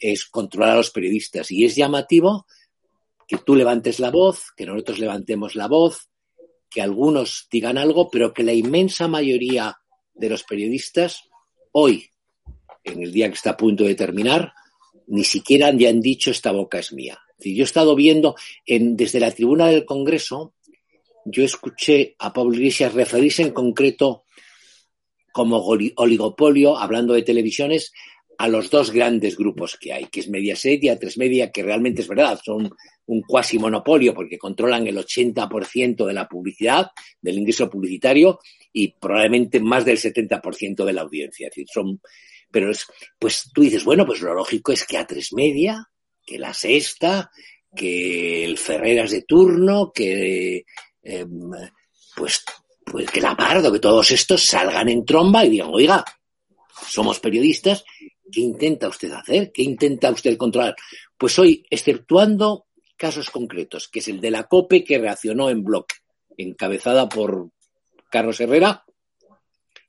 es 0.00 0.24
controlar 0.24 0.70
a 0.70 0.76
los 0.76 0.90
periodistas. 0.90 1.50
Y 1.50 1.66
es 1.66 1.76
llamativo 1.76 2.46
que 3.26 3.38
tú 3.38 3.54
levantes 3.54 3.98
la 4.00 4.10
voz, 4.10 4.52
que 4.56 4.66
nosotros 4.66 4.98
levantemos 4.98 5.54
la 5.54 5.68
voz, 5.68 6.08
que 6.70 6.82
algunos 6.82 7.46
digan 7.50 7.78
algo, 7.78 8.10
pero 8.10 8.34
que 8.34 8.42
la 8.42 8.52
inmensa 8.52 9.08
mayoría 9.08 9.78
de 10.14 10.28
los 10.28 10.44
periodistas 10.44 11.22
hoy, 11.72 12.10
en 12.82 13.02
el 13.02 13.12
día 13.12 13.28
que 13.28 13.34
está 13.34 13.50
a 13.50 13.56
punto 13.56 13.84
de 13.84 13.94
terminar, 13.94 14.52
ni 15.06 15.24
siquiera 15.24 15.68
han 15.68 16.00
dicho 16.00 16.30
esta 16.30 16.52
boca 16.52 16.78
es 16.78 16.92
mía. 16.92 17.18
yo 17.38 17.62
he 17.62 17.64
estado 17.64 17.94
viendo 17.94 18.36
en, 18.66 18.96
desde 18.96 19.20
la 19.20 19.30
tribuna 19.30 19.66
del 19.66 19.84
Congreso, 19.84 20.54
yo 21.24 21.44
escuché 21.44 22.14
a 22.18 22.32
Pablo 22.32 22.54
Iglesias 22.54 22.94
referirse 22.94 23.42
en 23.42 23.52
concreto 23.52 24.24
como 25.32 25.58
oligopolio, 25.58 26.76
hablando 26.76 27.14
de 27.14 27.22
televisiones, 27.22 27.92
a 28.38 28.48
los 28.48 28.70
dos 28.70 28.90
grandes 28.90 29.36
grupos 29.36 29.76
que 29.80 29.92
hay, 29.92 30.06
que 30.06 30.20
es 30.20 30.28
Mediaset 30.28 30.82
y 30.82 30.88
A3 30.88 31.18
Media, 31.18 31.50
que 31.50 31.62
realmente 31.62 32.02
es 32.02 32.08
verdad, 32.08 32.40
son 32.42 32.70
un 33.06 33.22
cuasi 33.22 33.58
monopolio 33.58 34.14
porque 34.14 34.38
controlan 34.38 34.86
el 34.86 34.96
80% 34.96 36.06
de 36.06 36.12
la 36.12 36.28
publicidad, 36.28 36.90
del 37.20 37.38
ingreso 37.38 37.68
publicitario 37.68 38.40
y 38.72 38.88
probablemente 38.88 39.60
más 39.60 39.84
del 39.84 39.98
70% 39.98 40.84
de 40.84 40.92
la 40.92 41.02
audiencia. 41.02 41.48
Es 41.48 41.50
decir, 41.52 41.66
son, 41.72 42.00
pero 42.50 42.70
es, 42.70 42.86
pues 43.18 43.50
tú 43.52 43.62
dices, 43.62 43.84
bueno, 43.84 44.06
pues 44.06 44.20
lo 44.20 44.34
lógico 44.34 44.72
es 44.72 44.84
que 44.84 44.98
A3 44.98 45.34
Media, 45.34 45.90
que 46.24 46.38
La 46.38 46.54
Sexta, 46.54 47.30
que 47.74 48.44
el 48.44 48.56
Ferreras 48.58 49.10
de 49.10 49.22
turno, 49.22 49.92
que 49.92 50.64
em, 51.02 51.50
pues, 52.16 52.42
pues 52.84 53.10
que 53.10 53.20
la 53.20 53.36
Pardo, 53.36 53.72
que 53.72 53.80
todos 53.80 54.10
estos 54.10 54.44
salgan 54.44 54.88
en 54.88 55.04
tromba 55.04 55.44
y 55.44 55.50
digan, 55.50 55.70
oiga, 55.72 56.04
somos 56.86 57.20
periodistas, 57.20 57.84
¿qué 58.30 58.40
intenta 58.40 58.88
usted 58.88 59.12
hacer? 59.12 59.52
¿Qué 59.52 59.62
intenta 59.62 60.10
usted 60.10 60.36
controlar? 60.36 60.74
Pues 61.16 61.38
hoy, 61.38 61.64
exceptuando 61.70 62.66
casos 62.96 63.30
concretos, 63.30 63.88
que 63.88 63.98
es 63.98 64.08
el 64.08 64.20
de 64.20 64.30
la 64.30 64.44
COPE 64.44 64.84
que 64.84 64.98
reaccionó 64.98 65.50
en 65.50 65.64
bloque, 65.64 65.96
encabezada 66.36 67.08
por 67.08 67.50
Carlos 68.10 68.40
Herrera 68.40 68.84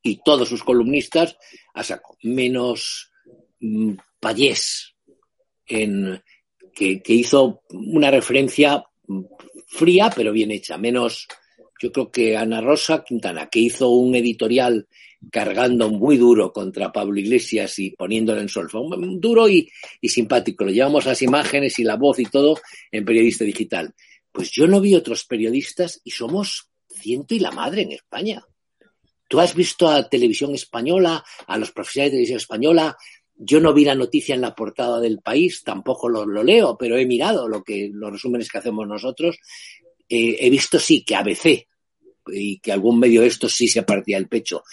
y 0.01 0.21
todos 0.23 0.49
sus 0.49 0.63
columnistas 0.63 1.37
a 1.73 1.83
saco, 1.83 2.17
menos 2.23 3.11
mm, 3.59 3.93
Payés, 4.19 4.95
en, 5.67 6.21
que, 6.73 7.01
que, 7.01 7.13
hizo 7.13 7.61
una 7.69 8.11
referencia 8.11 8.83
fría 9.67 10.11
pero 10.15 10.31
bien 10.31 10.51
hecha, 10.51 10.77
menos 10.77 11.27
yo 11.79 11.91
creo 11.91 12.11
que 12.11 12.37
Ana 12.37 12.61
Rosa 12.61 13.03
Quintana, 13.03 13.47
que 13.49 13.59
hizo 13.59 13.89
un 13.89 14.15
editorial 14.15 14.87
cargando 15.31 15.89
muy 15.89 16.17
duro 16.17 16.51
contra 16.53 16.91
Pablo 16.91 17.19
Iglesias 17.19 17.79
y 17.79 17.91
poniéndole 17.91 18.41
en 18.41 18.49
sol. 18.49 18.69
duro 19.19 19.49
y, 19.49 19.69
simpático. 20.03 20.65
Lo 20.65 20.71
llevamos 20.71 21.05
las 21.05 21.21
imágenes 21.21 21.79
y 21.79 21.83
la 21.83 21.95
voz 21.95 22.19
y 22.19 22.25
todo 22.25 22.59
en 22.91 23.05
periodista 23.05 23.43
digital. 23.43 23.93
Pues 24.31 24.51
yo 24.51 24.67
no 24.67 24.81
vi 24.81 24.95
otros 24.95 25.25
periodistas 25.25 26.01
y 26.03 26.11
somos 26.11 26.69
ciento 26.89 27.33
y 27.33 27.39
la 27.39 27.51
madre 27.51 27.83
en 27.83 27.93
España. 27.93 28.43
Tú 29.27 29.39
has 29.39 29.55
visto 29.55 29.89
a 29.89 30.07
televisión 30.07 30.53
española, 30.53 31.23
a 31.47 31.57
los 31.57 31.71
profesionales 31.71 32.11
de 32.11 32.17
televisión 32.17 32.37
española. 32.37 32.97
Yo 33.35 33.59
no 33.59 33.73
vi 33.73 33.83
la 33.83 33.95
noticia 33.95 34.35
en 34.35 34.41
la 34.41 34.55
portada 34.55 34.99
del 34.99 35.19
país, 35.19 35.63
tampoco 35.63 36.07
lo, 36.07 36.43
leo, 36.43 36.77
pero 36.77 36.97
he 36.97 37.05
mirado 37.05 37.47
lo 37.47 37.63
que, 37.63 37.89
los 37.91 38.11
resúmenes 38.11 38.49
que 38.49 38.59
hacemos 38.59 38.87
nosotros. 38.87 39.37
Eh, 40.09 40.37
he 40.39 40.49
visto 40.49 40.79
sí 40.79 41.03
que 41.03 41.15
ABC 41.15 41.67
y 42.27 42.59
que 42.59 42.71
algún 42.71 42.99
medio 42.99 43.21
de 43.21 43.27
estos 43.27 43.53
sí 43.53 43.67
se 43.67 43.83
partía 43.83 44.17
el 44.17 44.27
pecho, 44.27 44.63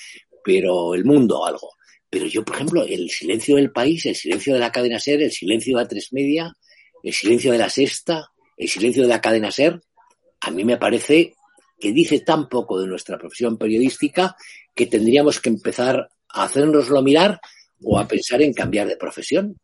pero 0.44 0.94
el 0.94 1.04
mundo 1.04 1.44
algo. 1.44 1.72
Pero 2.08 2.26
yo, 2.26 2.44
por 2.44 2.56
ejemplo, 2.56 2.84
el 2.84 3.08
silencio 3.10 3.56
del 3.56 3.72
país, 3.72 4.04
el 4.06 4.14
silencio 4.14 4.52
de 4.52 4.60
la 4.60 4.70
cadena 4.70 4.98
SER, 4.98 5.22
el 5.22 5.32
silencio 5.32 5.76
de 5.76 5.82
la 5.82 5.88
tres 5.88 6.12
media, 6.12 6.52
el 7.02 7.12
silencio 7.12 7.52
de 7.52 7.58
la 7.58 7.70
sexta, 7.70 8.30
el 8.56 8.68
silencio 8.68 9.02
de 9.02 9.08
la 9.08 9.20
cadena 9.20 9.50
SER, 9.50 9.80
a 10.40 10.50
mí 10.50 10.64
me 10.64 10.76
parece 10.76 11.34
que 11.78 11.92
dice 11.92 12.20
tan 12.20 12.48
poco 12.48 12.80
de 12.80 12.86
nuestra 12.86 13.18
profesión 13.18 13.56
periodística 13.56 14.36
que 14.74 14.86
tendríamos 14.86 15.40
que 15.40 15.48
empezar 15.48 16.10
a 16.28 16.44
hacernoslo 16.44 17.02
mirar 17.02 17.40
o 17.82 17.98
a 17.98 18.06
pensar 18.06 18.42
en 18.42 18.52
cambiar 18.52 18.88
de 18.88 18.96
profesión. 18.96 19.56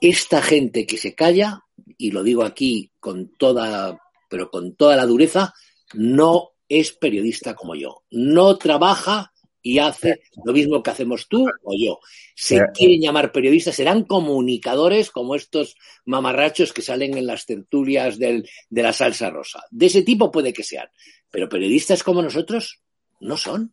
Esta 0.00 0.42
gente 0.42 0.86
que 0.86 0.98
se 0.98 1.14
calla, 1.14 1.60
y 1.96 2.10
lo 2.10 2.22
digo 2.22 2.42
aquí 2.44 2.90
con 3.00 3.32
toda, 3.36 3.98
pero 4.34 4.50
con 4.50 4.74
toda 4.74 4.96
la 4.96 5.06
dureza, 5.06 5.54
no 5.92 6.54
es 6.68 6.90
periodista 6.90 7.54
como 7.54 7.76
yo. 7.76 8.02
No 8.10 8.58
trabaja 8.58 9.32
y 9.62 9.78
hace 9.78 10.22
lo 10.44 10.52
mismo 10.52 10.82
que 10.82 10.90
hacemos 10.90 11.28
tú 11.28 11.46
o 11.62 11.72
yo. 11.78 12.00
Se 12.34 12.60
quieren 12.74 13.00
llamar 13.00 13.30
periodistas, 13.30 13.76
serán 13.76 14.02
comunicadores 14.02 15.12
como 15.12 15.36
estos 15.36 15.76
mamarrachos 16.04 16.72
que 16.72 16.82
salen 16.82 17.16
en 17.16 17.28
las 17.28 17.46
tertulias 17.46 18.18
del, 18.18 18.50
de 18.70 18.82
la 18.82 18.92
salsa 18.92 19.30
rosa. 19.30 19.62
De 19.70 19.86
ese 19.86 20.02
tipo 20.02 20.32
puede 20.32 20.52
que 20.52 20.64
sean, 20.64 20.88
pero 21.30 21.48
periodistas 21.48 22.02
como 22.02 22.20
nosotros 22.20 22.82
no 23.20 23.36
son. 23.36 23.72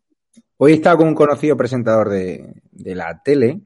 Hoy 0.58 0.74
he 0.74 0.76
estado 0.76 0.98
con 0.98 1.08
un 1.08 1.16
conocido 1.16 1.58
presentador 1.58 2.12
de, 2.12 2.54
de 2.70 2.94
la 2.94 3.20
tele 3.24 3.62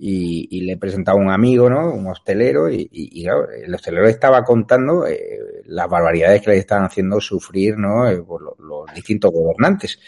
y, 0.00 0.60
le 0.60 0.76
presentaba 0.76 1.18
a 1.18 1.22
un 1.22 1.30
amigo, 1.30 1.68
¿no? 1.68 1.92
Un 1.92 2.06
hostelero 2.06 2.70
y, 2.70 2.88
y, 2.92 3.24
claro, 3.24 3.50
el 3.50 3.74
hostelero 3.74 4.06
estaba 4.06 4.44
contando 4.44 5.06
eh, 5.06 5.62
las 5.64 5.88
barbaridades 5.88 6.40
que 6.42 6.50
le 6.50 6.58
estaban 6.58 6.84
haciendo 6.84 7.20
sufrir, 7.20 7.76
¿no? 7.76 8.08
Eh, 8.08 8.22
por 8.22 8.42
los, 8.42 8.94
distintos 8.94 9.32
gobernantes. 9.32 9.98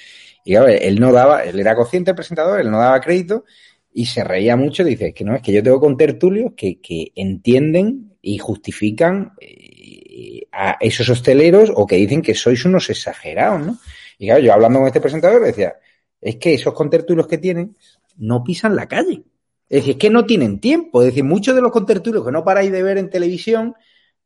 Y 0.45 0.53
claro, 0.53 0.69
él 0.69 1.01
no 1.01 1.13
daba, 1.13 1.45
él 1.45 1.59
era 1.59 1.75
consciente, 1.75 2.13
el 2.13 2.17
presentador, 2.17 2.61
él 2.61 2.71
no 2.71 2.79
daba 2.79 3.01
crédito 3.01 3.45
y 3.93 4.07
se 4.07 4.23
reía 4.23 4.57
mucho. 4.57 4.85
Dice, 4.85 5.13
que 5.13 5.25
no, 5.25 5.35
es 5.35 5.43
que 5.43 5.53
yo 5.53 5.63
tengo 5.63 5.81
contertulios 5.81 6.53
que, 6.57 6.81
que 6.81 7.13
entienden 7.17 8.17
y 8.23 8.39
justifican 8.39 9.33
eh, 9.41 10.47
a 10.53 10.77
esos 10.81 11.09
hosteleros 11.09 11.73
o 11.75 11.87
que 11.87 11.97
dicen 11.97 12.23
que 12.23 12.35
sois 12.35 12.65
unos 12.65 12.89
exagerados, 12.91 13.67
¿no? 13.67 13.79
Y 14.19 14.27
claro, 14.27 14.41
yo 14.41 14.53
hablando 14.53 14.79
con 14.79 14.89
este 14.89 15.01
presentador 15.01 15.43
decía, 15.43 15.75
es 16.21 16.37
que 16.37 16.55
esos 16.55 16.75
contertulios 16.75 17.27
que 17.27 17.39
tienen 17.39 17.77
no 18.17 18.45
pisan 18.45 18.77
la 18.77 18.87
calle. 18.87 19.25
Es 19.71 19.83
decir, 19.83 19.93
es 19.93 19.99
que 19.99 20.11
no 20.11 20.27
tienen 20.27 20.59
tiempo. 20.59 21.01
Es 21.01 21.07
decir, 21.07 21.23
muchos 21.23 21.55
de 21.55 21.63
los 21.63 21.71
contertulios 21.71 22.25
que 22.25 22.33
no 22.33 22.45
paráis 22.45 22.73
de 22.73 22.83
ver 22.83 22.99
en 22.99 23.09
televisión, 23.09 23.77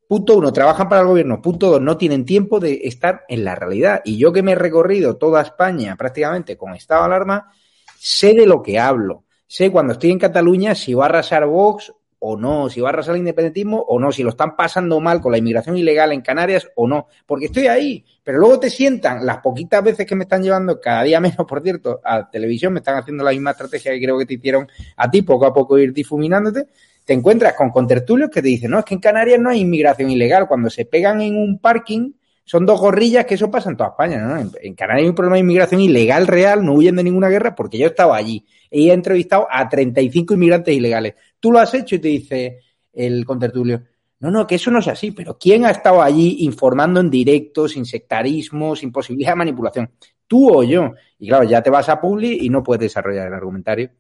punto 0.08 0.38
uno, 0.38 0.52
trabajan 0.54 0.88
para 0.88 1.02
el 1.02 1.06
gobierno, 1.06 1.42
punto 1.42 1.70
dos, 1.70 1.82
no 1.82 1.98
tienen 1.98 2.24
tiempo 2.24 2.58
de 2.60 2.80
estar 2.84 3.24
en 3.28 3.44
la 3.44 3.54
realidad. 3.54 4.00
Y 4.06 4.16
yo 4.16 4.32
que 4.32 4.42
me 4.42 4.52
he 4.52 4.56
recorrido 4.56 5.18
toda 5.18 5.42
España 5.42 5.96
prácticamente 5.96 6.56
con 6.56 6.74
estado 6.74 7.02
de 7.02 7.06
alarma, 7.06 7.52
sé 7.98 8.32
de 8.32 8.46
lo 8.46 8.62
que 8.62 8.78
hablo. 8.78 9.24
Sé 9.46 9.70
cuando 9.70 9.92
estoy 9.92 10.12
en 10.12 10.18
Cataluña 10.18 10.74
si 10.74 10.94
va 10.94 11.04
a 11.04 11.08
arrasar 11.08 11.46
Vox 11.46 11.92
o 12.26 12.38
no, 12.38 12.70
si 12.70 12.80
va 12.80 12.88
a 12.88 12.92
arrasar 12.92 13.14
el 13.14 13.18
independentismo 13.18 13.84
o 13.86 14.00
no, 14.00 14.10
si 14.10 14.22
lo 14.22 14.30
están 14.30 14.56
pasando 14.56 14.98
mal 14.98 15.20
con 15.20 15.30
la 15.30 15.36
inmigración 15.36 15.76
ilegal 15.76 16.10
en 16.10 16.22
Canarias 16.22 16.66
o 16.74 16.88
no, 16.88 17.06
porque 17.26 17.46
estoy 17.46 17.66
ahí, 17.66 18.02
pero 18.22 18.38
luego 18.38 18.58
te 18.58 18.70
sientan, 18.70 19.26
las 19.26 19.38
poquitas 19.38 19.84
veces 19.84 20.06
que 20.06 20.14
me 20.14 20.24
están 20.24 20.42
llevando, 20.42 20.80
cada 20.80 21.02
día 21.02 21.20
menos, 21.20 21.36
por 21.46 21.62
cierto, 21.62 22.00
a 22.02 22.30
televisión, 22.30 22.72
me 22.72 22.78
están 22.78 22.96
haciendo 22.96 23.24
la 23.24 23.32
misma 23.32 23.50
estrategia 23.50 23.92
que 23.92 24.00
creo 24.00 24.18
que 24.18 24.24
te 24.24 24.34
hicieron 24.34 24.66
a 24.96 25.10
ti, 25.10 25.20
poco 25.20 25.44
a 25.44 25.52
poco 25.52 25.76
ir 25.76 25.92
difuminándote, 25.92 26.68
te 27.04 27.12
encuentras 27.12 27.52
con 27.52 27.68
contertulios 27.68 28.30
que 28.30 28.40
te 28.40 28.48
dicen, 28.48 28.70
no, 28.70 28.78
es 28.78 28.86
que 28.86 28.94
en 28.94 29.00
Canarias 29.00 29.38
no 29.38 29.50
hay 29.50 29.60
inmigración 29.60 30.10
ilegal, 30.10 30.48
cuando 30.48 30.70
se 30.70 30.86
pegan 30.86 31.20
en 31.20 31.36
un 31.36 31.58
parking, 31.58 32.12
son 32.46 32.66
dos 32.66 32.78
gorrillas 32.78 33.24
que 33.24 33.34
eso 33.34 33.50
pasa 33.50 33.70
en 33.70 33.76
toda 33.76 33.90
España, 33.90 34.18
¿no? 34.18 34.38
En, 34.38 34.74
Canarias 34.74 35.04
hay 35.04 35.08
un 35.08 35.14
problema 35.14 35.36
de 35.36 35.40
inmigración 35.40 35.80
ilegal 35.80 36.26
real, 36.26 36.64
no 36.64 36.74
huyen 36.74 36.96
de 36.96 37.02
ninguna 37.02 37.28
guerra 37.28 37.54
porque 37.54 37.78
yo 37.78 37.86
he 37.86 37.88
estado 37.88 38.12
allí 38.12 38.44
y 38.70 38.90
he 38.90 38.92
entrevistado 38.92 39.46
a 39.50 39.68
35 39.68 40.34
inmigrantes 40.34 40.74
ilegales. 40.74 41.14
Tú 41.44 41.52
lo 41.52 41.58
has 41.58 41.74
hecho 41.74 41.96
y 41.96 41.98
te 41.98 42.08
dice 42.08 42.60
el 42.90 43.26
contertulio, 43.26 43.82
no, 44.20 44.30
no, 44.30 44.46
que 44.46 44.54
eso 44.54 44.70
no 44.70 44.78
es 44.78 44.88
así, 44.88 45.10
pero 45.10 45.36
¿quién 45.36 45.66
ha 45.66 45.70
estado 45.72 46.00
allí 46.00 46.36
informando 46.38 47.00
en 47.00 47.10
directo, 47.10 47.68
sin 47.68 47.84
sectarismo, 47.84 48.74
sin 48.74 48.90
posibilidad 48.90 49.32
de 49.32 49.36
manipulación? 49.36 49.90
¿Tú 50.26 50.48
o 50.50 50.62
yo? 50.62 50.94
Y 51.18 51.28
claro, 51.28 51.44
ya 51.44 51.62
te 51.62 51.68
vas 51.68 51.90
a 51.90 52.00
Publi 52.00 52.46
y 52.46 52.48
no 52.48 52.62
puedes 52.62 52.80
desarrollar 52.80 53.26
el 53.26 53.34
argumentario. 53.34 53.90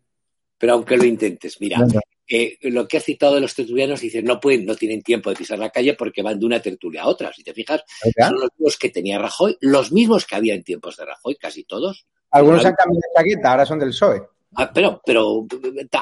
Pero 0.56 0.72
aunque 0.72 0.96
lo 0.96 1.04
intentes, 1.04 1.60
mira, 1.60 1.86
eh, 2.26 2.56
lo 2.62 2.88
que 2.88 2.96
has 2.96 3.04
citado 3.04 3.34
de 3.34 3.42
los 3.42 3.54
tertulianos, 3.54 4.00
dicen, 4.00 4.24
no 4.24 4.40
pueden, 4.40 4.64
no 4.64 4.74
tienen 4.74 5.02
tiempo 5.02 5.28
de 5.28 5.36
pisar 5.36 5.58
la 5.58 5.68
calle 5.68 5.92
porque 5.92 6.22
van 6.22 6.40
de 6.40 6.46
una 6.46 6.62
tertulia 6.62 7.02
a 7.02 7.08
otra. 7.08 7.30
Si 7.34 7.44
te 7.44 7.52
fijas, 7.52 7.84
son 8.16 8.36
los 8.36 8.48
mismos 8.56 8.78
que 8.78 8.88
tenía 8.88 9.18
Rajoy, 9.18 9.58
los 9.60 9.92
mismos 9.92 10.24
que 10.24 10.36
había 10.36 10.54
en 10.54 10.64
tiempos 10.64 10.96
de 10.96 11.04
Rajoy, 11.04 11.36
casi 11.36 11.64
todos. 11.64 12.06
Algunos 12.30 12.64
han 12.64 12.72
cambiado 12.72 13.02
de 13.02 13.20
chaqueta, 13.20 13.50
ahora 13.50 13.66
son 13.66 13.78
del 13.78 13.90
PSOE. 13.90 14.33
Ah, 14.56 14.70
pero, 14.72 15.00
pero, 15.04 15.46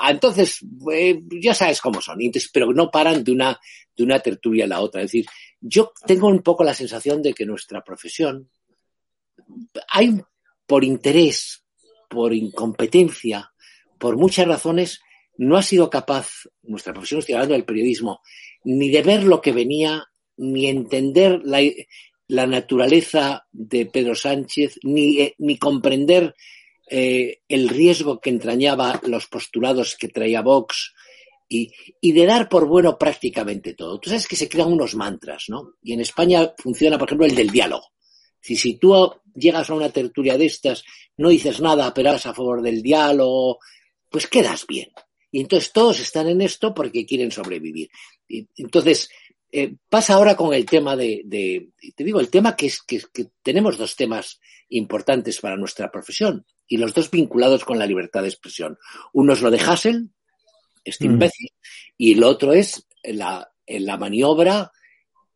entonces, 0.09 0.61
eh, 0.93 1.23
ya 1.41 1.55
sabes 1.55 1.81
cómo 1.81 2.01
son, 2.01 2.19
pero 2.53 2.73
no 2.73 2.91
paran 2.91 3.25
de 3.25 3.33
una, 3.33 3.59
de 3.97 4.05
una 4.05 4.21
tertulia 4.21 4.65
a 4.65 4.69
la 4.69 4.81
otra. 4.81 5.03
Es 5.03 5.13
decir, 5.13 5.27
yo 5.61 5.93
tengo 6.07 6.29
un 6.29 6.43
poco 6.43 6.65
la 6.65 6.75
sensación 6.75 7.23
de 7.23 7.35
que 7.35 7.47
nuestra 7.47 7.83
profesión, 7.83 8.51
hay 9.89 10.21
por 10.67 10.85
interés, 10.85 11.65
por 12.09 12.35
incompetencia, 12.35 13.53
por 13.99 14.17
muchas 14.17 14.47
razones, 14.47 15.01
no 15.37 15.57
ha 15.57 15.63
sido 15.63 15.89
capaz, 15.89 16.49
nuestra 16.63 16.93
profesión, 16.93 17.21
estoy 17.21 17.35
hablando 17.35 17.55
del 17.55 17.65
periodismo, 17.65 18.21
ni 18.65 18.91
de 18.91 19.03
ver 19.03 19.25
lo 19.25 19.41
que 19.41 19.53
venía, 19.53 20.05
ni 20.37 20.67
entender 20.67 21.41
la, 21.45 21.61
la 22.29 22.47
naturaleza 22.47 23.47
de 23.53 23.87
Pedro 23.87 24.15
Sánchez, 24.15 24.79
ni, 24.83 25.21
eh, 25.21 25.35
ni 25.39 25.59
comprender 25.59 26.35
eh, 26.89 27.41
el 27.49 27.69
riesgo 27.69 28.21
que 28.21 28.31
entrañaba 28.31 29.01
los 29.05 29.27
postulados 29.27 29.97
que 29.97 30.09
traía 30.09 30.43
Vox 30.43 30.93
y, 31.49 31.73
y, 32.01 32.13
de 32.13 32.27
dar 32.27 32.49
por 32.49 32.67
bueno 32.67 32.99
prácticamente 32.99 33.75
todo. 33.75 33.99
Tú 34.01 34.11
sabes 34.11 34.27
que 34.27 34.37
se 34.37 34.49
crean 34.49 34.73
unos 34.73 34.95
mantras, 34.95 35.45
¿no? 35.49 35.75
Y 35.83 35.93
en 35.93 36.01
España 36.01 36.53
funciona, 36.57 36.99
por 36.99 37.09
ejemplo, 37.09 37.27
el 37.27 37.35
del 37.35 37.51
diálogo. 37.51 37.87
Si, 38.41 38.57
si 38.57 38.79
tú 38.79 38.95
llegas 39.35 39.71
a 39.71 39.75
una 39.75 39.91
tertulia 39.91 40.37
de 40.37 40.47
estas, 40.47 40.83
no 41.17 41.29
dices 41.29 41.61
nada, 41.61 41.93
pero 41.95 42.09
hablas 42.09 42.27
a 42.27 42.35
favor 42.35 42.63
del 42.63 42.83
diálogo, 42.83 43.59
pues 44.11 44.27
quedas 44.27 44.67
bien. 44.67 44.91
Y 45.31 45.41
entonces 45.41 45.73
todos 45.73 46.01
están 46.01 46.29
en 46.29 46.41
esto 46.41 46.75
porque 46.75 47.07
quieren 47.07 47.31
sobrevivir. 47.31 47.89
Y 48.29 48.49
entonces, 48.57 49.09
eh, 49.51 49.75
pasa 49.89 50.15
ahora 50.15 50.37
con 50.37 50.53
el 50.53 50.67
tema 50.67 50.97
de, 50.97 51.23
de, 51.25 51.71
te 51.95 52.05
digo, 52.05 52.21
el 52.21 52.31
tema 52.31 52.57
que 52.57 52.67
es 52.67 52.83
que, 52.83 53.01
que, 53.13 53.29
tenemos 53.43 53.79
dos 53.79 53.97
temas 53.97 54.41
importantes 54.69 55.41
para 55.41 55.57
nuestra 55.57 55.91
profesión 55.91 56.45
y 56.73 56.79
los 56.79 56.95
dos 56.95 57.11
vinculados 57.11 57.67
con 57.67 57.79
la 57.79 57.85
libertad 57.85 58.23
de 58.23 58.29
expresión. 58.29 58.79
Uno 59.13 59.35
es 59.35 59.43
lo 59.43 59.51
de 59.51 59.61
Hassel, 59.61 60.09
este 60.83 61.07
mm. 61.07 61.13
imbécil, 61.13 61.51
y 61.99 62.13
el 62.13 62.25
otro 62.25 62.55
es 62.55 62.89
la, 63.05 63.53
la, 63.67 63.99
maniobra 63.99 64.73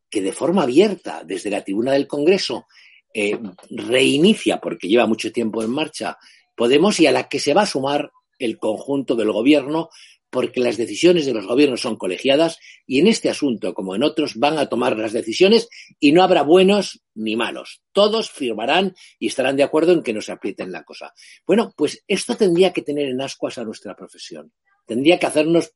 que 0.09 0.23
de 0.23 0.33
forma 0.33 0.63
abierta 0.63 1.25
desde 1.27 1.51
la 1.51 1.63
tribuna 1.63 1.93
del 1.93 2.07
Congreso 2.07 2.65
eh, 3.13 3.39
reinicia, 3.69 4.63
porque 4.63 4.89
lleva 4.89 5.07
mucho 5.07 5.31
tiempo 5.31 5.63
en 5.63 5.71
marcha, 5.71 6.17
Podemos 6.55 6.99
y 7.01 7.07
a 7.07 7.13
la 7.13 7.29
que 7.29 7.39
se 7.39 7.53
va 7.53 7.63
a 7.63 7.67
sumar 7.67 8.11
el 8.39 8.59
conjunto 8.59 9.15
del 9.15 9.31
gobierno 9.31 9.91
porque 10.31 10.61
las 10.61 10.77
decisiones 10.77 11.27
de 11.27 11.33
los 11.33 11.47
gobiernos 11.47 11.81
son 11.81 11.97
colegiadas 11.97 12.59
y 12.87 13.01
en 13.01 13.07
este 13.07 13.31
asunto, 13.31 13.75
como 13.75 13.95
en 13.95 14.03
otros, 14.03 14.37
van 14.37 14.59
a 14.59 14.67
tomar 14.69 14.97
las 14.99 15.13
decisiones 15.13 15.69
y 16.01 16.13
no 16.13 16.23
habrá 16.23 16.43
buenos 16.43 17.03
ni 17.15 17.37
malos. 17.37 17.83
Todos 17.93 18.31
firmarán 18.31 18.95
y 19.19 19.29
estarán 19.29 19.57
de 19.57 19.63
acuerdo 19.63 19.93
en 19.93 20.03
que 20.03 20.13
no 20.13 20.21
se 20.21 20.33
aprieten 20.33 20.73
la 20.73 20.85
cosa. 20.85 21.15
Bueno, 21.47 21.73
pues 21.77 22.05
esto 22.07 22.37
tendría 22.37 22.73
que 22.73 22.83
tener 22.83 23.09
en 23.09 23.21
ascuas 23.21 23.59
a 23.59 23.65
nuestra 23.65 23.95
profesión. 23.97 24.53
Tendría 24.87 25.19
que 25.19 25.27
hacernos 25.27 25.73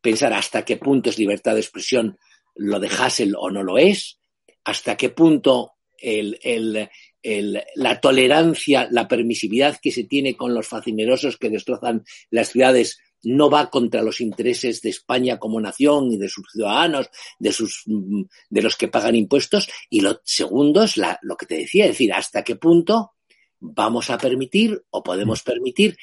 pensar 0.00 0.32
hasta 0.32 0.64
qué 0.64 0.76
punto 0.76 1.10
es 1.10 1.18
libertad 1.18 1.54
de 1.54 1.60
expresión 1.60 2.18
lo 2.56 2.80
de 2.80 2.88
Hassel 2.88 3.34
o 3.36 3.50
no 3.50 3.62
lo 3.62 3.78
es, 3.78 4.18
hasta 4.64 4.96
qué 4.96 5.10
punto 5.10 5.72
la 6.02 8.00
tolerancia, 8.00 8.88
la 8.90 9.08
permisividad 9.08 9.78
que 9.80 9.90
se 9.90 10.04
tiene 10.04 10.36
con 10.36 10.54
los 10.54 10.68
facinerosos 10.68 11.36
que 11.36 11.50
destrozan 11.50 12.04
las 12.30 12.50
ciudades 12.50 12.98
no 13.24 13.50
va 13.50 13.70
contra 13.70 14.02
los 14.02 14.20
intereses 14.20 14.80
de 14.82 14.90
España 14.90 15.38
como 15.38 15.60
nación 15.60 16.12
y 16.12 16.16
de 16.16 16.28
sus 16.28 16.46
ciudadanos, 16.52 17.08
de 17.38 17.52
sus 17.52 17.82
de 17.86 18.62
los 18.62 18.76
que 18.76 18.88
pagan 18.88 19.14
impuestos. 19.14 19.68
Y 19.90 20.00
lo 20.00 20.20
segundo 20.24 20.82
es 20.82 20.96
la, 20.96 21.18
lo 21.22 21.36
que 21.36 21.46
te 21.46 21.56
decía, 21.56 21.84
es 21.84 21.92
decir, 21.92 22.12
hasta 22.12 22.44
qué 22.44 22.56
punto 22.56 23.12
vamos 23.60 24.10
a 24.10 24.18
permitir 24.18 24.84
o 24.90 25.02
podemos 25.02 25.42
permitir 25.42 25.96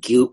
que, 0.00 0.26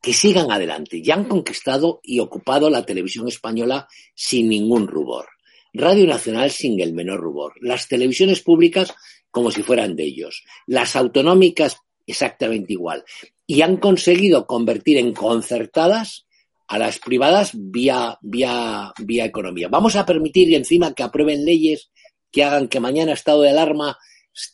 que 0.00 0.12
sigan 0.12 0.50
adelante. 0.50 1.02
Ya 1.02 1.14
han 1.14 1.24
conquistado 1.24 2.00
y 2.02 2.20
ocupado 2.20 2.68
la 2.68 2.84
televisión 2.84 3.28
española 3.28 3.88
sin 4.14 4.48
ningún 4.48 4.86
rubor. 4.86 5.28
Radio 5.72 6.06
Nacional 6.06 6.50
sin 6.50 6.80
el 6.80 6.92
menor 6.92 7.20
rubor. 7.20 7.54
Las 7.60 7.88
televisiones 7.88 8.42
públicas 8.42 8.92
como 9.30 9.50
si 9.50 9.62
fueran 9.62 9.96
de 9.96 10.04
ellos. 10.04 10.44
Las 10.66 10.94
autonómicas 10.94 11.78
exactamente 12.06 12.74
igual. 12.74 13.04
Y 13.46 13.62
han 13.62 13.76
conseguido 13.76 14.46
convertir 14.46 14.98
en 14.98 15.12
concertadas 15.12 16.26
a 16.68 16.78
las 16.78 16.98
privadas 16.98 17.50
vía, 17.54 18.18
vía, 18.22 18.92
vía 18.98 19.24
economía. 19.24 19.68
Vamos 19.68 19.96
a 19.96 20.06
permitir 20.06 20.48
y 20.48 20.54
encima 20.54 20.94
que 20.94 21.02
aprueben 21.02 21.44
leyes 21.44 21.90
que 22.30 22.44
hagan 22.44 22.68
que 22.68 22.80
mañana 22.80 23.12
estado 23.12 23.42
de 23.42 23.50
alarma 23.50 23.98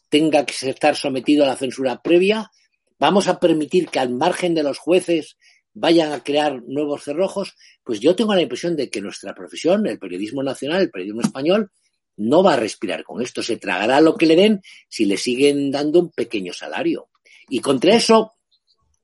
tenga 0.09 0.45
que 0.45 0.69
estar 0.69 0.97
sometido 0.97 1.45
a 1.45 1.49
la 1.49 1.57
censura 1.57 2.03
previa. 2.03 2.51
Vamos 2.99 3.29
a 3.29 3.39
permitir 3.39 3.89
que 3.89 4.01
al 4.01 4.11
margen 4.11 4.55
de 4.55 4.65
los 4.65 4.79
jueces 4.79 5.37
vayan 5.73 6.13
a 6.13 6.25
crear 6.25 6.63
nuevos 6.67 7.05
cerrojos. 7.05 7.55
Pues 7.85 8.01
yo 8.01 8.17
tengo 8.17 8.35
la 8.35 8.43
impresión 8.43 8.75
de 8.75 8.91
que 8.91 9.01
nuestra 9.01 9.35
profesión, 9.35 9.87
el 9.87 9.99
periodismo 9.99 10.43
nacional, 10.43 10.83
el 10.83 10.91
periodismo 10.91 11.21
español, 11.21 11.71
no 12.17 12.43
va 12.43 12.55
a 12.55 12.57
respirar 12.57 13.05
con 13.05 13.23
esto, 13.23 13.45
se 13.45 13.59
tragará 13.59 14.01
lo 14.01 14.17
que 14.17 14.27
le 14.27 14.35
den 14.35 14.61
si 14.89 15.05
le 15.05 15.17
siguen 15.17 15.71
dando 15.71 16.01
un 16.01 16.11
pequeño 16.11 16.53
salario. 16.53 17.11
Y 17.49 17.61
contra 17.61 17.95
eso, 17.95 18.33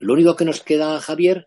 lo 0.04 0.14
único 0.14 0.36
que 0.36 0.44
nos 0.44 0.62
queda, 0.62 1.00
Javier, 1.00 1.46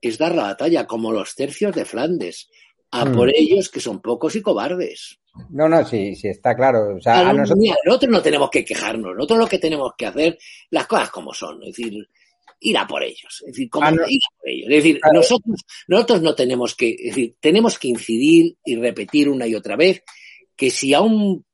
es 0.00 0.18
dar 0.18 0.34
la 0.34 0.44
batalla, 0.44 0.86
como 0.86 1.12
los 1.12 1.34
tercios 1.34 1.74
de 1.74 1.84
Flandes, 1.84 2.50
a 2.90 3.04
hmm. 3.04 3.14
por 3.14 3.30
ellos 3.34 3.68
que 3.70 3.80
son 3.80 4.00
pocos 4.00 4.36
y 4.36 4.42
cobardes. 4.42 5.18
No, 5.50 5.68
no, 5.68 5.84
sí, 5.84 6.14
sí, 6.14 6.28
está 6.28 6.54
claro. 6.54 6.94
nosotros... 6.94 8.08
no 8.08 8.22
tenemos 8.22 8.50
que 8.50 8.64
quejarnos, 8.64 9.16
nosotros 9.16 9.38
lo 9.40 9.46
que 9.46 9.58
tenemos 9.58 9.92
que 9.96 10.06
hacer, 10.06 10.38
las 10.70 10.86
cosas 10.86 11.10
como 11.10 11.32
son, 11.32 11.60
es 11.64 11.76
decir, 11.76 12.08
ir 12.60 12.78
a 12.78 12.86
por 12.86 13.02
ellos, 13.02 13.42
es 13.46 13.46
decir, 13.46 13.68
como, 13.68 13.90
ir 13.90 14.20
a 14.22 14.38
por 14.38 14.48
ellos. 14.48 14.68
Es 14.70 14.76
decir, 14.76 15.00
nosotros, 15.12 15.60
nosotros 15.88 16.22
no 16.22 16.34
tenemos 16.34 16.76
que, 16.76 16.90
es 16.90 17.16
decir, 17.16 17.36
tenemos 17.40 17.78
que 17.78 17.88
incidir 17.88 18.56
y 18.64 18.76
repetir 18.76 19.28
una 19.28 19.46
y 19.46 19.54
otra 19.54 19.76
vez 19.76 20.02
que 20.54 20.70
si 20.70 20.94
a 20.94 21.00
un 21.00 21.44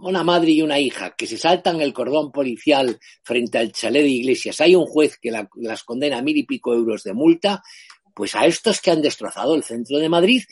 una 0.00 0.22
madre 0.22 0.50
y 0.50 0.62
una 0.62 0.78
hija 0.78 1.14
que 1.16 1.26
se 1.26 1.38
saltan 1.38 1.80
el 1.80 1.92
cordón 1.92 2.30
policial 2.30 2.98
frente 3.22 3.58
al 3.58 3.72
chalet 3.72 4.02
de 4.02 4.08
Iglesias, 4.08 4.60
hay 4.60 4.74
un 4.74 4.86
juez 4.86 5.18
que 5.18 5.30
las 5.30 5.84
condena 5.84 6.18
a 6.18 6.22
mil 6.22 6.36
y 6.36 6.44
pico 6.44 6.74
euros 6.74 7.02
de 7.02 7.14
multa, 7.14 7.62
pues 8.14 8.34
a 8.34 8.46
estos 8.46 8.80
que 8.80 8.90
han 8.90 9.02
destrozado 9.02 9.54
el 9.54 9.62
centro 9.62 9.98
de 9.98 10.08
Madrid 10.08 10.42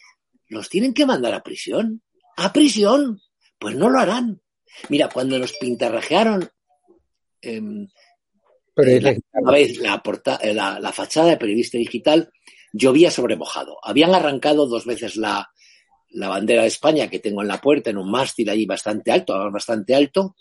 los 0.49 0.69
tienen 0.69 0.95
que 0.95 1.07
mandar 1.07 1.35
a 1.35 1.43
prisión. 1.43 2.03
¡A 2.37 2.53
prisión! 2.53 3.21
Pues 3.59 3.75
no 3.77 3.89
lo 3.89 3.99
harán. 3.99 4.43
Mira, 4.89 5.09
cuando 5.09 5.39
nos 5.39 5.53
pintarrajearon 5.55 6.49
em, 7.41 7.87
eh, 8.77 9.01
la, 10.55 10.81
la, 10.81 10.93
fachada 10.93 11.31
de 11.31 11.37
periodista 11.37 11.79
digital, 11.79 12.31
llovía 12.73 13.11
sobre 13.11 13.37
mojado. 13.37 13.79
Habían 13.83 14.15
arrancado 14.15 14.67
dos 14.67 14.85
veces 14.85 15.17
la, 15.17 15.54
la 16.15 16.29
bandera 16.29 16.63
de 16.63 16.69
España 16.69 17.09
que 17.09 17.19
tengo 17.19 17.43
en 17.43 17.49
la 17.49 17.61
puerta, 17.61 17.91
en 17.91 17.99
un 17.99 18.11
mástil 18.11 18.49
allí 18.49 18.67
bastante 18.67 19.11
alto, 19.13 19.35
bastante 19.51 19.95
alto. 19.95 20.37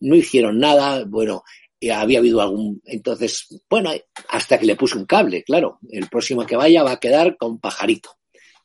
No 0.00 0.14
hicieron 0.14 0.58
nada, 0.58 1.04
bueno, 1.04 1.44
había 1.92 2.18
habido 2.18 2.40
algún. 2.40 2.80
Entonces, 2.84 3.60
bueno, 3.68 3.90
hasta 4.28 4.58
que 4.58 4.66
le 4.66 4.76
puse 4.76 4.98
un 4.98 5.06
cable, 5.06 5.42
claro. 5.42 5.78
El 5.90 6.08
próximo 6.08 6.46
que 6.46 6.56
vaya 6.56 6.82
va 6.82 6.92
a 6.92 7.00
quedar 7.00 7.36
con 7.36 7.58
pajarito. 7.58 8.10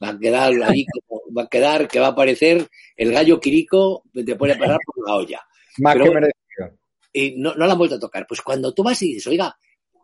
Va 0.03 0.09
a 0.09 0.19
quedar 0.19 0.53
ahí, 0.63 0.85
va 1.37 1.43
a 1.43 1.47
quedar 1.47 1.87
que 1.87 1.99
va 1.99 2.07
a 2.07 2.11
aparecer 2.11 2.67
el 2.95 3.11
gallo 3.11 3.39
quirico, 3.39 4.03
te 4.13 4.35
puede 4.35 4.55
parar 4.55 4.79
por 4.85 5.07
la 5.07 5.15
olla. 5.15 5.41
Más 5.79 5.95
que 5.95 6.11
merecido. 6.11 6.35
Y 7.11 7.35
no, 7.37 7.55
no 7.55 7.65
la 7.65 7.71
han 7.71 7.77
vuelto 7.77 7.95
a 7.95 7.99
tocar. 7.99 8.25
Pues 8.27 8.41
cuando 8.41 8.73
tú 8.73 8.83
vas 8.83 9.01
y 9.01 9.13
dices, 9.13 9.27
oiga, 9.27 9.57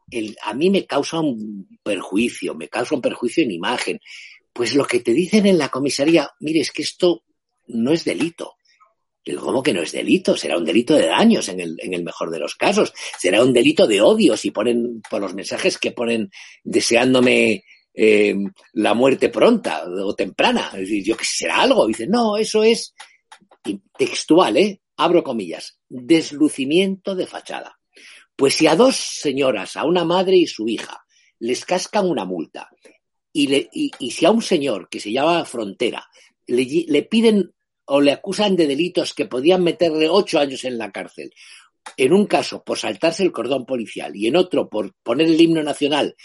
el, 0.10 0.36
a 0.44 0.54
mí 0.54 0.70
me 0.70 0.86
causa 0.86 1.20
un 1.20 1.68
perjuicio, 1.84 2.56
me 2.56 2.70
causa 2.70 2.96
un 2.96 3.02
perjuicio 3.02 3.44
en 3.44 3.52
imagen. 3.52 4.00
Pues 4.54 4.76
lo 4.76 4.86
que 4.86 5.00
te 5.00 5.14
dicen 5.14 5.46
en 5.46 5.58
la 5.58 5.70
comisaría, 5.70 6.30
mire, 6.40 6.60
es 6.62 6.72
que 6.72 6.82
esto 6.82 7.24
no 7.68 7.92
es 7.92 8.04
delito. 8.04 8.56
¿cómo 9.40 9.62
que 9.62 9.74
no 9.74 9.82
es 9.82 9.92
delito? 9.92 10.36
Será 10.36 10.58
un 10.58 10.66
delito 10.66 10.96
de 10.96 11.08
daños 11.08 11.48
en 11.50 11.60
el, 11.60 11.78
en 11.80 11.94
el 11.94 12.04
mejor 12.04 12.32
de 12.32 12.40
los 12.40 12.56
casos. 12.56 12.94
Será 13.18 13.44
un 13.44 13.54
delito 13.54 13.86
de 13.88 14.02
odio 14.02 14.36
si 14.36 14.52
ponen 14.52 15.02
por 15.10 15.22
los 15.22 15.34
mensajes 15.34 15.78
que 15.78 15.92
ponen 15.92 16.32
deseándome 16.64 17.64
eh, 17.94 18.36
la 18.74 18.94
muerte 18.94 19.30
pronta 19.30 19.84
o 19.86 20.16
temprana. 20.16 20.72
Yo 21.04 21.16
que 21.16 21.26
será 21.26 21.62
algo. 21.62 21.86
Dice, 21.88 22.08
no, 22.08 22.38
eso 22.38 22.64
es 22.64 22.94
textual, 23.98 24.58
¿eh? 24.58 24.82
Abro 24.98 25.24
comillas. 25.24 25.78
Deslucimiento 25.88 27.16
de 27.16 27.28
fachada. 27.28 27.78
Pues 28.36 28.56
si 28.56 28.66
a 28.66 28.76
dos 28.76 28.96
señoras, 28.96 29.78
a 29.78 29.86
una 29.86 30.04
madre 30.04 30.38
y 30.38 30.48
su 30.48 30.68
hija, 30.68 31.06
les 31.40 31.64
cascan 31.64 32.10
una 32.10 32.26
multa 32.26 32.70
y, 33.34 33.48
le, 33.48 33.70
y, 33.72 34.12
si 34.12 34.26
a 34.26 34.32
un 34.32 34.42
señor 34.42 34.90
que 34.90 35.00
se 35.00 35.12
llama 35.12 35.46
Frontera 35.46 36.08
le, 36.48 36.66
le, 36.88 37.04
piden 37.04 37.54
o 37.86 38.02
le 38.02 38.12
acusan 38.12 38.56
de 38.56 38.68
delitos 38.68 39.14
que 39.14 39.26
podían 39.26 39.64
meterle 39.64 40.10
ocho 40.10 40.40
años 40.40 40.66
en 40.66 40.78
la 40.78 40.92
cárcel, 40.92 41.34
en 41.98 42.14
un 42.14 42.26
caso 42.26 42.64
por 42.64 42.78
saltarse 42.78 43.24
el 43.24 43.32
cordón 43.32 43.66
policial 43.66 44.16
y 44.16 44.28
en 44.28 44.36
otro 44.36 44.70
por 44.70 44.94
poner 45.04 45.28
el 45.28 45.40
himno 45.40 45.64
nacional 45.64 46.16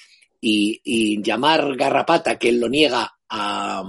y, 0.40 1.20
llamar 1.22 1.76
garrapata, 1.76 2.38
que 2.38 2.50
él 2.50 2.60
lo 2.60 2.68
niega 2.68 3.16
a, 3.28 3.82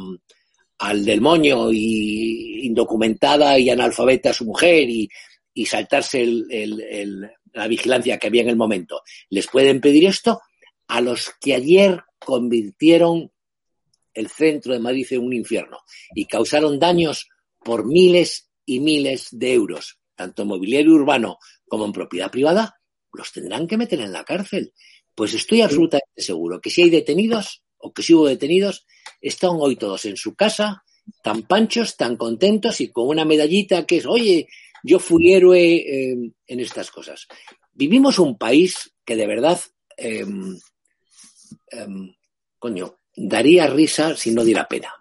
al 0.79 1.05
del 1.05 1.21
moño 1.21 1.71
y 1.71 2.65
indocumentada 2.65 3.59
y 3.59 3.69
analfabeta 3.69 4.31
a 4.31 4.33
su 4.33 4.45
mujer 4.45 4.89
y, 4.89 5.09
saltarse 5.65 6.21
el, 6.21 7.29
la 7.53 7.67
vigilancia 7.67 8.17
que 8.17 8.27
había 8.27 8.43
en 8.43 8.49
el 8.49 8.55
momento, 8.55 9.01
les 9.29 9.47
pueden 9.47 9.81
pedir 9.81 10.05
esto 10.05 10.39
a 10.87 11.01
los 11.01 11.31
que 11.41 11.55
ayer 11.55 11.99
convirtieron 12.27 13.31
el 14.13 14.27
centro 14.27 14.73
de 14.73 14.79
Madrid 14.79 15.07
en 15.11 15.21
un 15.23 15.31
infierno 15.31 15.77
y 16.13 16.25
causaron 16.25 16.77
daños 16.77 17.29
por 17.63 17.85
miles 17.85 18.49
y 18.65 18.81
miles 18.81 19.29
de 19.31 19.53
euros, 19.53 20.01
tanto 20.13 20.41
en 20.41 20.49
mobiliario 20.49 20.91
urbano 20.91 21.37
como 21.69 21.85
en 21.85 21.93
propiedad 21.93 22.29
privada, 22.29 22.81
los 23.13 23.31
tendrán 23.31 23.65
que 23.65 23.77
meter 23.77 24.01
en 24.01 24.11
la 24.11 24.25
cárcel. 24.25 24.73
Pues 25.15 25.33
estoy 25.35 25.61
absolutamente 25.61 26.21
seguro 26.21 26.59
que 26.59 26.69
si 26.69 26.81
hay 26.81 26.89
detenidos 26.89 27.63
o 27.77 27.93
que 27.93 28.03
si 28.03 28.13
hubo 28.13 28.27
detenidos, 28.27 28.85
están 29.21 29.51
hoy 29.53 29.77
todos 29.77 30.03
en 30.03 30.17
su 30.17 30.35
casa, 30.35 30.83
tan 31.23 31.43
panchos, 31.43 31.95
tan 31.95 32.17
contentos 32.17 32.81
y 32.81 32.91
con 32.91 33.07
una 33.07 33.23
medallita 33.23 33.85
que 33.85 33.97
es, 33.97 34.05
oye, 34.05 34.49
yo 34.83 34.99
fui 34.99 35.31
héroe 35.31 35.75
eh, 35.75 36.33
en 36.45 36.59
estas 36.59 36.91
cosas. 36.91 37.25
Vivimos 37.71 38.19
un 38.19 38.37
país 38.37 38.93
que 39.05 39.15
de 39.15 39.27
verdad 39.27 39.61
eh, 39.95 40.25
Em, 41.69 42.13
coño, 42.59 42.99
daría 43.15 43.67
risa 43.67 44.15
si 44.15 44.33
no 44.33 44.43
diera 44.43 44.67
pena. 44.67 44.93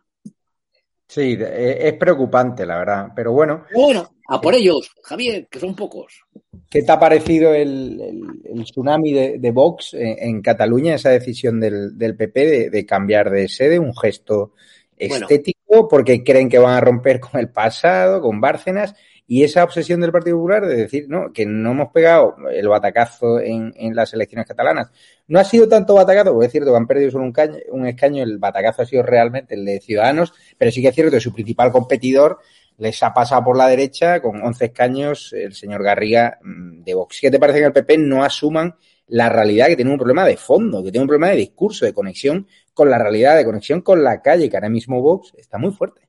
Sí, 1.08 1.38
es 1.40 1.92
preocupante, 1.94 2.66
la 2.66 2.78
verdad. 2.78 3.08
Pero 3.14 3.32
bueno. 3.32 3.64
Bueno, 3.74 4.16
a 4.28 4.40
por 4.40 4.54
ellos, 4.54 4.90
Javier, 5.02 5.46
que 5.48 5.60
son 5.60 5.74
pocos. 5.74 6.24
¿Qué 6.68 6.82
te 6.82 6.92
ha 6.92 6.98
parecido 6.98 7.54
el, 7.54 8.42
tsunami 8.64 9.12
de, 9.12 9.50
Vox 9.52 9.94
en, 9.94 10.42
Cataluña, 10.42 10.96
esa 10.96 11.10
decisión 11.10 11.60
del, 11.60 12.16
PP 12.16 12.70
de, 12.70 12.86
cambiar 12.86 13.30
de 13.30 13.48
sede, 13.48 13.78
un 13.78 13.96
gesto 13.96 14.52
estético, 14.96 15.86
porque 15.88 16.24
creen 16.24 16.48
que 16.48 16.58
van 16.58 16.74
a 16.74 16.80
romper 16.80 17.20
con 17.20 17.38
el 17.38 17.50
pasado, 17.50 18.20
con 18.20 18.40
Bárcenas, 18.40 18.94
y 19.28 19.42
esa 19.42 19.64
obsesión 19.64 20.00
del 20.00 20.12
Partido 20.12 20.36
Popular 20.36 20.66
de 20.66 20.76
decir, 20.76 21.06
no, 21.08 21.32
que 21.32 21.44
no 21.46 21.72
hemos 21.72 21.90
pegado 21.92 22.36
el 22.52 22.68
batacazo 22.68 23.40
en, 23.40 23.72
las 23.94 24.14
elecciones 24.14 24.46
catalanas. 24.46 24.90
No 25.26 25.40
ha 25.40 25.44
sido 25.44 25.68
tanto 25.68 25.94
batacazo, 25.94 26.32
porque 26.32 26.46
es 26.46 26.52
cierto 26.52 26.70
que 26.70 26.76
han 26.76 26.86
perdido 26.86 27.10
solo 27.10 27.24
un, 27.24 27.34
un 27.70 27.86
escaño, 27.86 28.22
el 28.22 28.38
batacazo 28.38 28.82
ha 28.82 28.86
sido 28.86 29.02
realmente 29.02 29.54
el 29.54 29.64
de 29.64 29.80
Ciudadanos, 29.80 30.32
pero 30.56 30.70
sí 30.70 30.80
que 30.80 30.88
es 30.88 30.94
cierto 30.94 31.10
que 31.12 31.20
su 31.20 31.32
principal 31.32 31.72
competidor 31.72 32.38
les 32.78 33.02
ha 33.02 33.12
pasado 33.12 33.44
por 33.44 33.56
la 33.56 33.68
derecha 33.68 34.20
con 34.20 34.40
11 34.42 34.64
escaños 34.66 35.32
el 35.32 35.54
señor 35.54 35.82
Garriga 35.82 36.38
mm, 36.42 36.82
de 36.84 36.94
Vox. 36.94 37.18
¿Qué 37.20 37.30
te 37.30 37.38
parece 37.38 37.58
que 37.58 37.66
el 37.66 37.72
PP 37.72 37.98
no 37.98 38.22
asuman 38.22 38.76
la 39.08 39.28
realidad, 39.28 39.68
que 39.68 39.76
tiene 39.76 39.90
un 39.90 39.98
problema 39.98 40.24
de 40.24 40.36
fondo, 40.36 40.82
que 40.82 40.90
tiene 40.90 41.02
un 41.02 41.08
problema 41.08 41.30
de 41.30 41.36
discurso, 41.36 41.84
de 41.84 41.92
conexión 41.92 42.46
con 42.74 42.90
la 42.90 42.98
realidad, 42.98 43.36
de 43.36 43.44
conexión 43.44 43.80
con 43.80 44.02
la 44.02 44.20
calle, 44.20 44.50
que 44.50 44.56
ahora 44.56 44.68
mismo 44.68 45.00
Vox 45.00 45.32
está 45.36 45.58
muy 45.58 45.72
fuerte? 45.72 46.05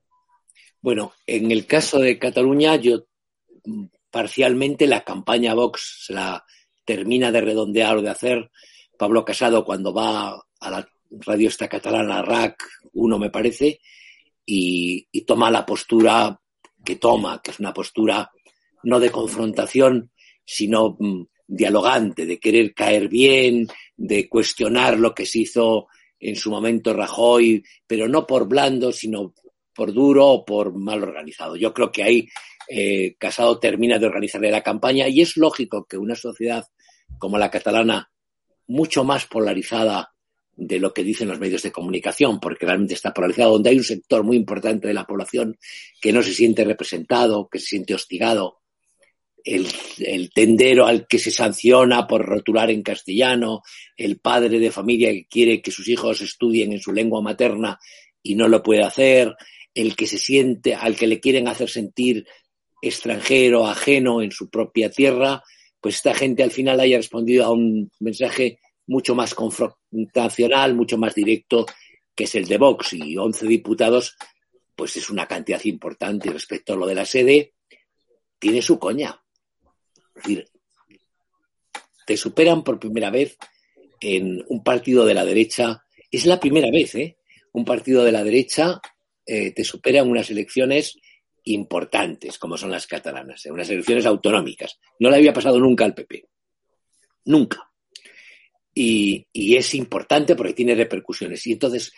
Bueno, 0.88 1.12
en 1.26 1.52
el 1.52 1.66
caso 1.66 2.00
de 2.00 2.18
Cataluña, 2.18 2.78
yo 2.78 3.08
mm, 3.66 3.88
parcialmente 4.10 4.88
la 4.88 5.04
campaña 5.04 5.54
Vox 5.54 6.06
se 6.06 6.14
la 6.14 6.46
termina 6.86 7.30
de 7.30 7.42
redondear 7.42 7.98
o 7.98 8.02
de 8.02 8.10
hacer. 8.10 8.50
Pablo 8.98 9.26
Casado 9.26 9.66
cuando 9.66 9.94
va 9.94 10.42
a 10.62 10.72
la 10.72 10.88
radio 11.10 11.50
esta 11.50 11.68
catalana, 11.68 12.22
RAC 12.22 12.64
1 12.94 13.20
me 13.20 13.30
parece, 13.30 13.82
y, 14.46 15.06
y 15.12 15.22
toma 15.26 15.52
la 15.52 15.66
postura 15.66 16.40
que 16.86 16.96
toma, 16.96 17.42
que 17.44 17.52
es 17.52 17.60
una 17.60 17.74
postura 17.74 18.32
no 18.84 19.02
de 19.02 19.12
confrontación, 19.12 20.12
sino 20.46 20.96
mm, 20.98 21.24
dialogante, 21.48 22.26
de 22.26 22.40
querer 22.40 22.74
caer 22.74 23.10
bien, 23.10 23.68
de 23.98 24.30
cuestionar 24.30 24.98
lo 24.98 25.14
que 25.14 25.26
se 25.26 25.40
hizo 25.40 25.88
en 26.18 26.38
su 26.38 26.50
momento 26.50 26.94
Rajoy, 26.94 27.62
pero 27.86 28.08
no 28.08 28.26
por 28.26 28.48
blando, 28.48 28.94
sino 28.94 29.34
por 29.78 29.94
duro 29.94 30.28
o 30.28 30.44
por 30.44 30.74
mal 30.74 31.04
organizado. 31.04 31.56
Yo 31.56 31.72
creo 31.72 31.92
que 31.92 32.02
ahí 32.02 32.28
eh, 32.68 33.16
Casado 33.20 33.60
termina 33.60 34.00
de 34.00 34.08
organizarle 34.08 34.50
la 34.50 34.64
campaña 34.64 35.08
y 35.08 35.22
es 35.22 35.38
lógico 35.38 35.86
que 35.86 35.98
una 35.98 36.16
sociedad 36.16 36.66
como 37.20 37.38
la 37.38 37.52
catalana, 37.52 38.10
mucho 38.66 39.04
más 39.04 39.28
polarizada 39.28 40.16
de 40.56 40.80
lo 40.80 40.94
que 40.94 41.04
dicen 41.04 41.28
los 41.28 41.40
medios 41.40 41.62
de 41.62 41.72
comunicación, 41.72 42.40
porque 42.40 42.66
realmente 42.66 42.96
está 42.96 43.14
polarizado, 43.14 43.52
donde 43.52 43.70
hay 43.70 43.78
un 43.78 43.84
sector 43.84 44.24
muy 44.24 44.36
importante 44.36 44.88
de 44.88 44.96
la 44.96 45.06
población 45.06 45.58
que 46.02 46.12
no 46.12 46.24
se 46.24 46.34
siente 46.34 46.66
representado, 46.66 47.48
que 47.48 47.60
se 47.60 47.68
siente 47.68 47.94
hostigado, 47.94 48.62
el, 49.44 49.68
el, 50.00 50.32
tendero 50.32 50.88
al 50.88 51.08
que 51.08 51.20
se 51.20 51.30
sanciona 51.30 52.08
por 52.08 52.26
rotular 52.26 52.72
en 52.72 52.82
castellano, 52.82 53.62
el 53.96 54.20
padre 54.20 54.60
de 54.60 54.72
familia 54.72 55.12
que 55.12 55.28
quiere 55.28 55.62
que 55.62 55.72
sus 55.72 55.88
hijos 55.88 56.22
estudien 56.22 56.74
en 56.74 56.80
su 56.80 56.92
lengua 56.92 57.22
materna 57.22 57.80
y 58.24 58.36
no 58.36 58.48
lo 58.48 58.62
puede 58.62 58.84
hacer, 58.84 59.36
el 59.78 59.96
que 59.96 60.08
se 60.08 60.18
siente, 60.18 60.74
al 60.74 60.96
que 60.96 61.06
le 61.06 61.20
quieren 61.20 61.48
hacer 61.48 61.70
sentir 61.70 62.26
extranjero, 62.82 63.68
ajeno 63.68 64.24
en 64.24 64.32
su 64.32 64.50
propia 64.50 64.90
tierra, 64.90 65.44
pues 65.80 65.96
esta 65.98 66.16
gente 66.16 66.42
al 66.42 66.50
final 66.50 66.80
haya 66.80 66.98
respondido 66.98 67.46
a 67.46 67.52
un 67.52 67.92
mensaje 68.00 68.60
mucho 68.88 69.14
más 69.14 69.36
confrontacional, 69.36 70.74
mucho 70.74 70.98
más 70.98 71.14
directo, 71.14 71.68
que 72.16 72.24
es 72.24 72.34
el 72.34 72.48
de 72.48 72.58
Vox. 72.58 72.94
Y 72.94 73.18
11 73.18 73.46
diputados, 73.46 74.18
pues 74.76 74.98
es 74.98 75.12
una 75.12 75.28
cantidad 75.28 75.64
importante. 75.66 76.32
Respecto 76.32 76.74
a 76.74 76.76
lo 76.76 76.88
de 76.88 76.96
la 76.96 77.06
sede, 77.06 77.54
tiene 78.40 78.64
su 78.64 78.80
coña. 78.80 79.22
Es 80.16 80.24
decir, 80.24 80.50
te 82.08 82.18
superan 82.18 82.64
por 82.64 82.80
primera 82.80 83.12
vez 83.12 83.38
en 84.00 84.44
un 84.48 84.64
partido 84.64 85.06
de 85.06 85.14
la 85.14 85.24
derecha. 85.24 85.84
Es 86.10 86.26
la 86.26 86.40
primera 86.40 86.72
vez, 86.72 86.96
¿eh? 86.96 87.18
Un 87.52 87.64
partido 87.64 88.04
de 88.04 88.12
la 88.12 88.24
derecha 88.24 88.82
eh, 89.28 89.52
te 89.52 89.66
superan 89.66 90.10
unas 90.10 90.30
elecciones 90.30 90.98
importantes, 91.44 92.38
como 92.38 92.58
son 92.58 92.72
las 92.72 92.88
catalanas, 92.88 93.46
unas 93.48 93.70
elecciones 93.70 94.06
autonómicas. 94.06 94.80
No 95.00 95.10
le 95.10 95.18
había 95.18 95.34
pasado 95.34 95.60
nunca 95.60 95.84
al 95.84 95.94
PP. 95.94 96.26
Nunca. 97.26 97.70
Y, 98.74 99.28
es 99.34 99.74
importante 99.76 100.36
porque 100.36 100.54
tiene 100.54 100.76
repercusiones. 100.76 101.46
Y 101.48 101.54
entonces, 101.54 101.92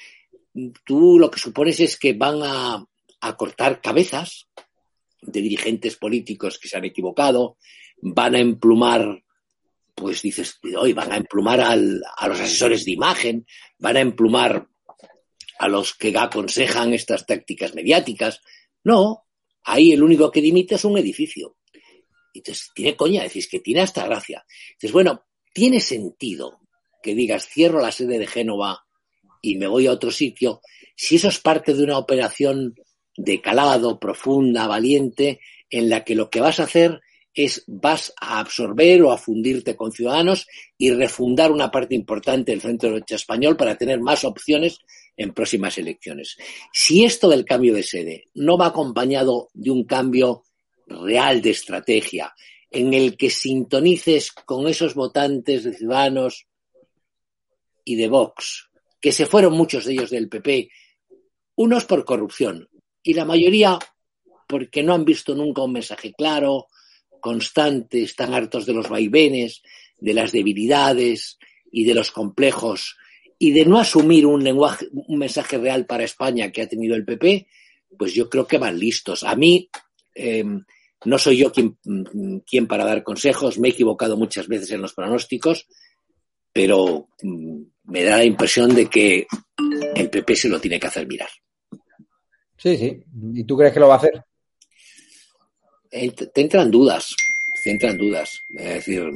tú 0.84 1.20
lo 1.20 1.30
que 1.30 1.40
supones 1.40 1.80
es 1.82 1.98
que 1.98 2.14
van 2.14 2.42
a, 2.42 2.84
a 3.22 3.38
cortar 3.38 3.80
cabezas 3.80 4.48
de 5.22 5.42
dirigentes 5.42 5.98
políticos 5.98 6.58
que 6.58 6.68
se 6.68 6.78
han 6.78 6.86
equivocado, 6.86 7.58
van 8.02 8.36
a 8.36 8.40
emplumar, 8.40 9.24
pues 9.94 10.22
dices, 10.24 10.60
hoy 10.78 10.94
van 10.94 11.12
a 11.12 11.18
emplumar 11.18 11.60
a 11.60 11.76
los 11.76 12.40
asesores 12.40 12.86
de 12.86 12.94
imagen, 12.94 13.46
van 13.78 13.98
a 13.98 14.02
emplumar 14.02 14.68
a 15.60 15.68
los 15.68 15.94
que 15.94 16.14
aconsejan 16.18 16.94
estas 16.94 17.26
tácticas 17.26 17.76
mediáticas. 17.76 18.42
No, 18.84 19.26
ahí 19.64 19.92
el 19.92 20.02
único 20.02 20.32
que 20.32 20.42
dimite 20.42 20.76
es 20.76 20.86
un 20.86 20.98
edificio. 20.98 21.58
Entonces, 22.34 22.72
tiene 22.74 22.96
coña, 22.96 23.24
decís 23.24 23.48
que 23.48 23.60
tiene 23.60 23.82
hasta 23.82 24.06
gracia. 24.06 24.46
Dices, 24.74 24.94
bueno, 24.94 25.26
tiene 25.54 25.82
sentido 25.82 26.62
que 27.04 27.14
digas, 27.14 27.48
cierro 27.48 27.82
la 27.82 27.92
sede 27.92 28.18
de 28.18 28.28
Génova 28.28 28.86
y 29.42 29.58
me 29.58 29.68
voy 29.68 29.88
a 29.88 29.92
otro 29.92 30.12
sitio, 30.12 30.62
si 30.96 31.16
eso 31.16 31.30
es 31.30 31.40
parte 31.40 31.74
de 31.74 31.84
una 31.84 31.98
operación 31.98 32.76
de 33.16 33.42
calado, 33.42 34.00
profunda, 34.00 34.68
valiente, 34.68 35.40
en 35.70 35.90
la 35.90 36.04
que 36.04 36.16
lo 36.16 36.30
que 36.30 36.42
vas 36.42 36.60
a 36.60 36.64
hacer 36.64 37.02
es 37.34 37.64
vas 37.68 38.14
a 38.20 38.40
absorber 38.40 39.02
o 39.04 39.12
a 39.12 39.18
fundirte 39.18 39.76
con 39.76 39.92
ciudadanos 39.92 40.48
y 40.78 40.92
refundar 40.92 41.52
una 41.52 41.72
parte 41.72 41.96
importante 41.96 42.52
del 42.52 42.62
centro 42.62 42.90
derecha 42.90 43.16
español 43.16 43.56
para 43.56 43.78
tener 43.78 44.00
más 44.00 44.24
opciones 44.24 44.80
en 45.20 45.34
próximas 45.34 45.78
elecciones. 45.78 46.38
Si 46.72 47.04
esto 47.04 47.28
del 47.28 47.44
cambio 47.44 47.74
de 47.74 47.84
sede 47.84 48.24
no 48.36 48.58
va 48.58 48.68
acompañado 48.68 49.50
de 49.54 49.70
un 49.70 49.84
cambio 49.84 50.44
real 50.88 51.42
de 51.42 51.50
estrategia, 51.50 52.34
en 52.72 52.94
el 52.94 53.18
que 53.18 53.30
sintonices 53.30 54.32
con 54.32 54.68
esos 54.68 54.96
votantes 54.96 55.66
de 55.66 55.74
Ciudadanos 55.74 56.48
y 57.84 57.96
de 57.96 58.08
Vox, 58.08 58.70
que 59.02 59.12
se 59.12 59.26
fueron 59.26 59.54
muchos 59.54 59.86
de 59.86 59.94
ellos 59.94 60.10
del 60.10 60.30
PP, 60.30 60.70
unos 61.56 61.84
por 61.84 62.06
corrupción 62.06 62.70
y 63.04 63.14
la 63.14 63.26
mayoría 63.26 63.78
porque 64.48 64.84
no 64.84 64.94
han 64.94 65.04
visto 65.04 65.36
nunca 65.36 65.64
un 65.64 65.74
mensaje 65.74 66.14
claro, 66.14 66.68
constante, 67.20 68.04
están 68.04 68.34
hartos 68.34 68.66
de 68.66 68.74
los 68.74 68.88
vaivenes, 68.88 69.64
de 69.98 70.14
las 70.14 70.32
debilidades 70.32 71.38
y 71.72 71.84
de 71.84 71.94
los 71.94 72.12
complejos 72.12 72.96
y 73.40 73.54
de 73.54 73.66
no 73.66 73.80
asumir 73.80 74.26
un 74.26 74.44
lenguaje, 74.44 74.88
un 74.92 75.18
mensaje 75.18 75.58
real 75.58 75.86
para 75.86 76.04
España 76.04 76.52
que 76.52 76.62
ha 76.62 76.68
tenido 76.68 76.96
el 76.96 77.06
PP, 77.06 77.48
pues 77.98 78.14
yo 78.14 78.30
creo 78.30 78.46
que 78.46 78.58
van 78.58 78.78
listos. 78.78 79.24
A 79.24 79.36
mí, 79.36 79.70
eh, 80.14 80.44
no 81.06 81.18
soy 81.18 81.38
yo 81.38 81.52
quien, 81.52 81.78
quien, 82.46 82.68
para 82.68 82.86
dar 82.86 83.02
consejos, 83.02 83.58
me 83.58 83.70
he 83.70 83.72
equivocado 83.72 84.18
muchas 84.18 84.48
veces 84.50 84.72
en 84.72 84.82
los 84.82 84.94
pronósticos, 84.94 85.68
pero 86.52 87.08
mm, 87.24 87.62
me 87.86 88.04
da 88.04 88.18
la 88.18 88.26
impresión 88.26 88.76
de 88.76 88.88
que 88.88 89.26
el 89.96 90.10
PP 90.10 90.36
se 90.36 90.50
lo 90.50 90.60
tiene 90.60 90.78
que 90.78 90.88
hacer 90.88 91.08
mirar. 91.08 91.30
Sí, 92.58 92.76
sí. 92.76 93.04
¿Y 93.34 93.46
tú 93.46 93.58
crees 93.58 93.74
que 93.74 93.80
lo 93.80 93.88
va 93.88 93.96
a 93.96 93.98
hacer? 93.98 94.22
Te 95.90 96.42
entran 96.42 96.70
dudas, 96.70 97.16
te 97.64 97.72
entran 97.72 97.98
dudas. 97.98 98.42
Es 98.50 98.86
decir, 98.86 99.10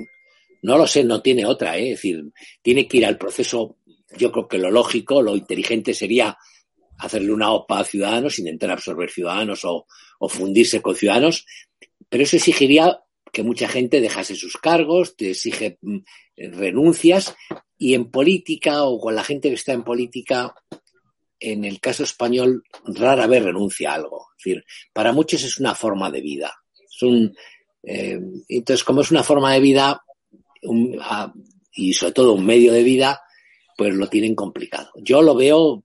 no 0.64 0.78
lo 0.78 0.88
sé, 0.88 1.04
no 1.04 1.22
tiene 1.22 1.46
otra, 1.46 1.78
¿eh? 1.78 1.92
es 1.92 1.98
decir, 1.98 2.24
tiene 2.62 2.88
que 2.88 2.98
ir 2.98 3.06
al 3.06 3.18
proceso. 3.18 3.78
Yo 4.18 4.32
creo 4.32 4.48
que 4.48 4.58
lo 4.58 4.72
lógico, 4.72 5.22
lo 5.22 5.36
inteligente 5.36 5.94
sería 5.94 6.38
hacerle 6.98 7.34
una 7.34 7.52
OPA 7.52 7.80
a 7.80 7.84
ciudadanos, 7.84 8.40
intentar 8.40 8.72
absorber 8.72 9.10
ciudadanos 9.10 9.62
o, 9.66 9.86
fundirse 10.30 10.82
con 10.82 10.96
ciudadanos, 10.96 11.46
pero 12.08 12.24
eso 12.24 12.38
exigiría 12.38 13.02
que 13.32 13.44
mucha 13.44 13.68
gente 13.68 14.00
dejase 14.00 14.36
sus 14.36 14.56
cargos, 14.58 15.18
te 15.18 15.32
exige 15.32 15.78
mm, 15.82 15.98
renuncias 16.38 17.36
y 17.78 17.94
en 17.94 18.10
política 18.10 18.84
o 18.84 19.00
con 19.00 19.16
la 19.16 19.24
gente 19.24 19.50
que 19.50 19.56
está 19.56 19.74
en 19.74 19.84
política, 19.84 20.56
en 21.40 21.66
el 21.66 21.82
caso 21.82 22.04
español, 22.04 22.64
rara 22.86 23.28
vez 23.28 23.44
renuncia 23.44 23.92
a 23.92 23.96
algo. 23.96 24.28
Es 24.38 24.46
decir, 24.46 24.66
para 24.94 25.12
muchos 25.12 25.44
es 25.44 25.60
una 25.60 25.76
forma 25.76 26.10
de 26.10 26.22
vida. 26.22 26.54
Eh, 27.84 28.18
entonces, 28.48 28.84
como 28.86 29.02
es 29.02 29.12
una 29.12 29.24
forma 29.24 29.52
de 29.54 29.60
vida 29.60 30.02
y 31.74 31.92
sobre 31.92 32.14
todo 32.14 32.34
un 32.34 32.46
medio 32.46 32.72
de 32.72 32.84
vida, 32.84 33.23
pues 33.78 33.94
lo 33.94 34.08
tienen 34.08 34.36
complicado. 34.36 34.92
Yo 34.96 35.22
lo 35.22 35.36
veo 35.36 35.84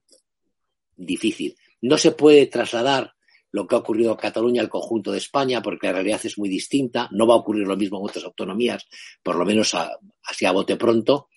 difícil. 0.95 1.55
No 1.81 1.97
se 1.97 2.11
puede 2.11 2.47
trasladar 2.47 3.13
lo 3.51 3.67
que 3.67 3.75
ha 3.75 3.79
ocurrido 3.79 4.11
en 4.11 4.17
Cataluña 4.17 4.61
al 4.61 4.69
conjunto 4.69 5.11
de 5.11 5.17
España, 5.17 5.61
porque 5.61 5.87
la 5.87 5.93
realidad 5.93 6.21
es 6.23 6.37
muy 6.37 6.49
distinta. 6.49 7.07
No 7.11 7.25
va 7.25 7.33
a 7.33 7.37
ocurrir 7.37 7.67
lo 7.67 7.77
mismo 7.77 7.97
en 7.99 8.05
otras 8.05 8.25
autonomías, 8.25 8.85
por 9.23 9.35
lo 9.35 9.45
menos 9.45 9.75
así 10.23 10.45
a 10.45 10.51
bote 10.51 10.75
pronto. 10.75 11.29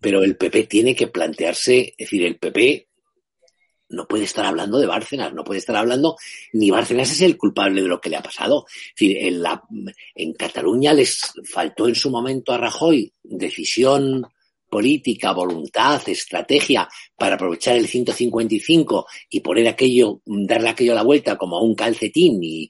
Pero 0.00 0.22
el 0.22 0.36
PP 0.36 0.64
tiene 0.64 0.94
que 0.94 1.06
plantearse, 1.06 1.94
es 1.96 2.10
decir, 2.10 2.24
el 2.24 2.38
PP 2.38 2.88
no 3.88 4.06
puede 4.08 4.24
estar 4.24 4.44
hablando 4.44 4.78
de 4.78 4.86
Bárcenas, 4.86 5.32
no 5.32 5.44
puede 5.44 5.60
estar 5.60 5.76
hablando, 5.76 6.16
ni 6.52 6.70
Bárcenas 6.70 7.10
es 7.12 7.20
el 7.20 7.36
culpable 7.36 7.82
de 7.82 7.88
lo 7.88 8.00
que 8.00 8.10
le 8.10 8.16
ha 8.16 8.22
pasado. 8.22 8.66
Es 8.68 8.94
decir, 8.98 9.16
en, 9.18 9.42
la, 9.42 9.62
en 10.14 10.32
Cataluña 10.34 10.92
les 10.92 11.20
faltó 11.44 11.88
en 11.88 11.94
su 11.94 12.10
momento 12.10 12.52
a 12.52 12.58
Rajoy 12.58 13.12
decisión 13.22 14.26
política, 14.68 15.32
voluntad, 15.32 16.02
estrategia 16.08 16.88
para 17.16 17.36
aprovechar 17.36 17.76
el 17.76 17.86
155 17.86 19.06
y 19.30 19.40
poner 19.40 19.68
aquello, 19.68 20.20
darle 20.24 20.70
aquello 20.70 20.94
la 20.94 21.02
vuelta 21.02 21.36
como 21.36 21.56
a 21.56 21.62
un 21.62 21.74
calcetín 21.74 22.40
y, 22.42 22.68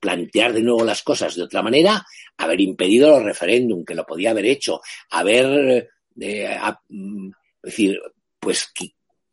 plantear 0.00 0.52
de 0.52 0.62
nuevo 0.62 0.84
las 0.84 1.02
cosas 1.02 1.34
de 1.34 1.42
otra 1.42 1.62
manera, 1.62 2.04
haber 2.36 2.60
impedido 2.60 3.10
los 3.10 3.22
referéndum, 3.22 3.84
que 3.84 3.94
lo 3.94 4.04
podía 4.04 4.30
haber 4.30 4.46
hecho, 4.46 4.80
haber, 5.10 5.90
eh, 6.20 6.58
mm, 6.88 7.28
es 7.28 7.34
decir, 7.62 7.98
pues 8.38 8.72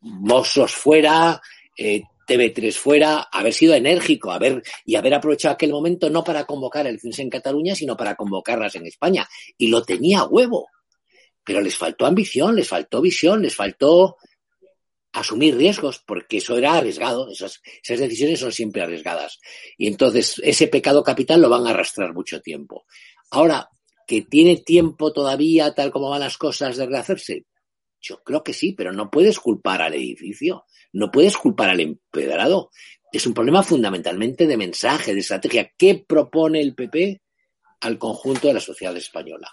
Mossos 0.01 0.71
fuera, 0.71 1.41
eh, 1.77 2.01
TV3 2.27 2.75
fuera, 2.77 3.27
haber 3.31 3.53
sido 3.53 3.73
enérgico, 3.73 4.31
haber, 4.31 4.63
y 4.85 4.95
haber 4.95 5.13
aprovechado 5.13 5.53
aquel 5.53 5.71
momento 5.71 6.09
no 6.09 6.23
para 6.23 6.45
convocar 6.45 6.87
elecciones 6.87 7.19
en 7.19 7.29
Cataluña, 7.29 7.75
sino 7.75 7.97
para 7.97 8.15
convocarlas 8.15 8.75
en 8.75 8.87
España. 8.87 9.27
Y 9.57 9.67
lo 9.67 9.83
tenía 9.83 10.23
huevo 10.23 10.69
pero 11.43 11.61
les 11.61 11.75
faltó 11.75 12.05
ambición, 12.05 12.55
les 12.55 12.67
faltó 12.67 13.01
visión, 13.01 13.41
les 13.41 13.55
faltó 13.55 14.17
asumir 15.13 15.57
riesgos, 15.57 16.01
porque 16.05 16.37
eso 16.37 16.57
era 16.57 16.73
arriesgado, 16.73 17.29
esas, 17.29 17.61
decisiones 17.85 18.39
son 18.39 18.51
siempre 18.51 18.81
arriesgadas. 18.81 19.39
Y 19.77 19.87
entonces 19.87 20.41
ese 20.43 20.67
pecado 20.67 21.03
capital 21.03 21.41
lo 21.41 21.49
van 21.49 21.67
a 21.67 21.71
arrastrar 21.71 22.13
mucho 22.13 22.41
tiempo. 22.41 22.85
Ahora, 23.31 23.69
que 24.07 24.21
tiene 24.23 24.57
tiempo 24.57 25.11
todavía, 25.11 25.73
tal 25.73 25.91
como 25.91 26.09
van 26.09 26.21
las 26.21 26.37
cosas, 26.37 26.77
de 26.77 26.85
rehacerse, 26.85 27.45
yo 27.99 28.23
creo 28.23 28.43
que 28.43 28.53
sí, 28.53 28.73
pero 28.73 28.91
no 28.91 29.11
puedes 29.11 29.39
culpar 29.39 29.81
al 29.81 29.93
edificio, 29.93 30.65
no 30.93 31.11
puedes 31.11 31.37
culpar 31.37 31.69
al 31.69 31.79
empedrado. 31.79 32.71
Es 33.11 33.27
un 33.27 33.33
problema 33.33 33.63
fundamentalmente 33.63 34.47
de 34.47 34.57
mensaje, 34.57 35.13
de 35.13 35.19
estrategia. 35.19 35.71
¿Qué 35.77 36.03
propone 36.07 36.61
el 36.61 36.73
PP 36.73 37.21
al 37.81 37.97
conjunto 37.97 38.47
de 38.47 38.55
la 38.55 38.59
sociedad 38.59 38.95
española? 38.95 39.49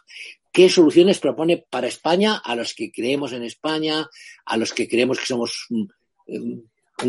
Qué 0.53 0.69
soluciones 0.69 1.19
propone 1.19 1.65
para 1.71 1.87
España 1.87 2.41
a 2.45 2.57
los 2.57 2.75
que 2.75 2.91
creemos 2.91 3.33
en 3.33 3.45
España, 3.45 4.09
a 4.45 4.57
los 4.57 4.73
que 4.73 4.89
creemos 4.89 5.19
que 5.19 5.27
somos 5.27 5.67
un, 5.71 5.93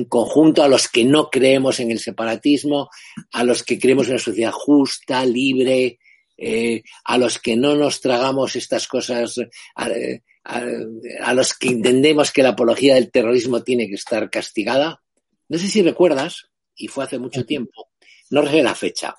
conjunto, 0.07 0.61
a 0.61 0.67
los 0.67 0.87
que 0.87 1.03
no 1.03 1.29
creemos 1.29 1.79
en 1.79 1.91
el 1.91 1.99
separatismo, 1.99 2.89
a 3.31 3.43
los 3.43 3.63
que 3.63 3.79
creemos 3.79 4.05
en 4.07 4.13
una 4.13 4.19
sociedad 4.19 4.51
justa, 4.51 5.25
libre, 5.25 5.99
eh, 6.37 6.83
a 7.05 7.17
los 7.17 7.39
que 7.39 7.57
no 7.57 7.75
nos 7.75 7.99
tragamos 7.99 8.55
estas 8.55 8.87
cosas, 8.87 9.41
a, 9.75 11.33
los 11.33 11.53
que 11.55 11.69
entendemos 11.69 12.31
que 12.31 12.43
la 12.43 12.49
apología 12.49 12.95
del 12.95 13.11
terrorismo 13.11 13.63
tiene 13.63 13.87
que 13.87 13.95
estar 13.95 14.29
castigada. 14.29 15.01
No 15.47 15.57
sé 15.57 15.67
si 15.67 15.81
recuerdas, 15.81 16.49
y 16.75 16.87
fue 16.87 17.03
hace 17.03 17.17
mucho 17.17 17.45
tiempo, 17.45 17.89
no 18.29 18.45
sé 18.47 18.61
la 18.61 18.75
fecha, 18.75 19.15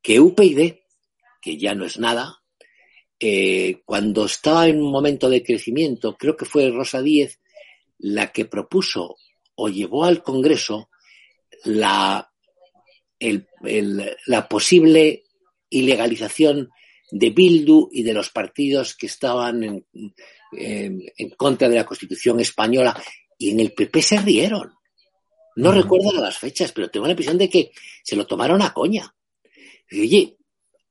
que 0.00 0.20
UPyD, 0.20 0.74
que 1.42 1.58
ya 1.58 1.74
no 1.74 1.84
es 1.84 1.98
nada, 1.98 2.43
eh, 3.26 3.80
cuando 3.86 4.26
estaba 4.26 4.68
en 4.68 4.82
un 4.82 4.92
momento 4.92 5.30
de 5.30 5.42
crecimiento, 5.42 6.14
creo 6.14 6.36
que 6.36 6.44
fue 6.44 6.70
Rosa 6.70 7.00
Díez 7.00 7.40
la 7.96 8.30
que 8.30 8.44
propuso 8.44 9.16
o 9.54 9.70
llevó 9.70 10.04
al 10.04 10.22
Congreso 10.22 10.90
la, 11.64 12.30
la 14.26 14.46
posible 14.46 15.24
ilegalización 15.70 16.68
de 17.10 17.30
Bildu 17.30 17.88
y 17.90 18.02
de 18.02 18.12
los 18.12 18.28
partidos 18.28 18.94
que 18.94 19.06
estaban 19.06 19.64
en, 19.64 19.86
en, 20.52 21.30
contra 21.38 21.70
de 21.70 21.76
la 21.76 21.86
Constitución 21.86 22.40
española. 22.40 22.94
Y 23.38 23.52
en 23.52 23.60
el 23.60 23.72
PP 23.72 24.02
se 24.02 24.20
rieron. 24.20 24.74
No 25.56 25.72
recuerdo 25.72 26.12
las 26.20 26.36
fechas, 26.36 26.72
pero 26.72 26.90
tengo 26.90 27.06
la 27.06 27.12
impresión 27.12 27.38
de 27.38 27.48
que 27.48 27.70
se 28.02 28.16
lo 28.16 28.26
tomaron 28.26 28.60
a 28.60 28.74
coña. 28.74 29.14
Y, 29.88 30.02
oye, 30.02 30.36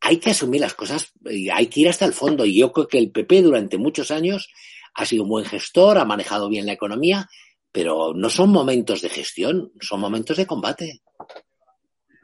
hay 0.06 0.18
que 0.18 0.32
asumir 0.32 0.60
las 0.60 0.74
cosas 0.74 1.14
y 1.24 1.50
hay 1.50 1.68
que 1.68 1.80
ir 1.80 1.90
hasta 1.90 2.06
el 2.06 2.12
fondo. 2.12 2.46
Y 2.46 2.60
yo 2.60 2.74
creo 2.74 2.88
que 2.88 2.98
el 2.98 3.10
PP 3.10 3.42
durante 3.42 3.78
muchos 3.78 4.12
años 4.12 4.50
ha 4.96 5.06
sido 5.06 5.24
un 5.24 5.30
buen 5.30 5.46
gestor, 5.46 5.98
ha 5.98 6.04
manejado 6.04 6.50
bien 6.50 6.66
la 6.66 6.74
economía, 6.74 7.30
pero 7.72 8.14
no 8.14 8.30
son 8.30 8.52
momentos 8.52 9.02
de 9.02 9.08
gestión, 9.08 9.72
son 9.80 10.02
momentos 10.02 10.36
de 10.36 10.46
combate. 10.46 11.02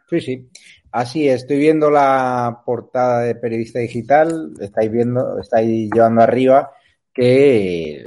Sí, 0.09 0.19
sí. 0.19 0.49
Así 0.91 1.29
estoy 1.29 1.57
viendo 1.57 1.89
la 1.89 2.63
portada 2.65 3.21
de 3.21 3.35
Periodista 3.35 3.79
Digital, 3.79 4.53
estáis 4.59 4.91
viendo, 4.91 5.39
estáis 5.39 5.89
llevando 5.93 6.21
arriba 6.21 6.71
que, 7.13 8.05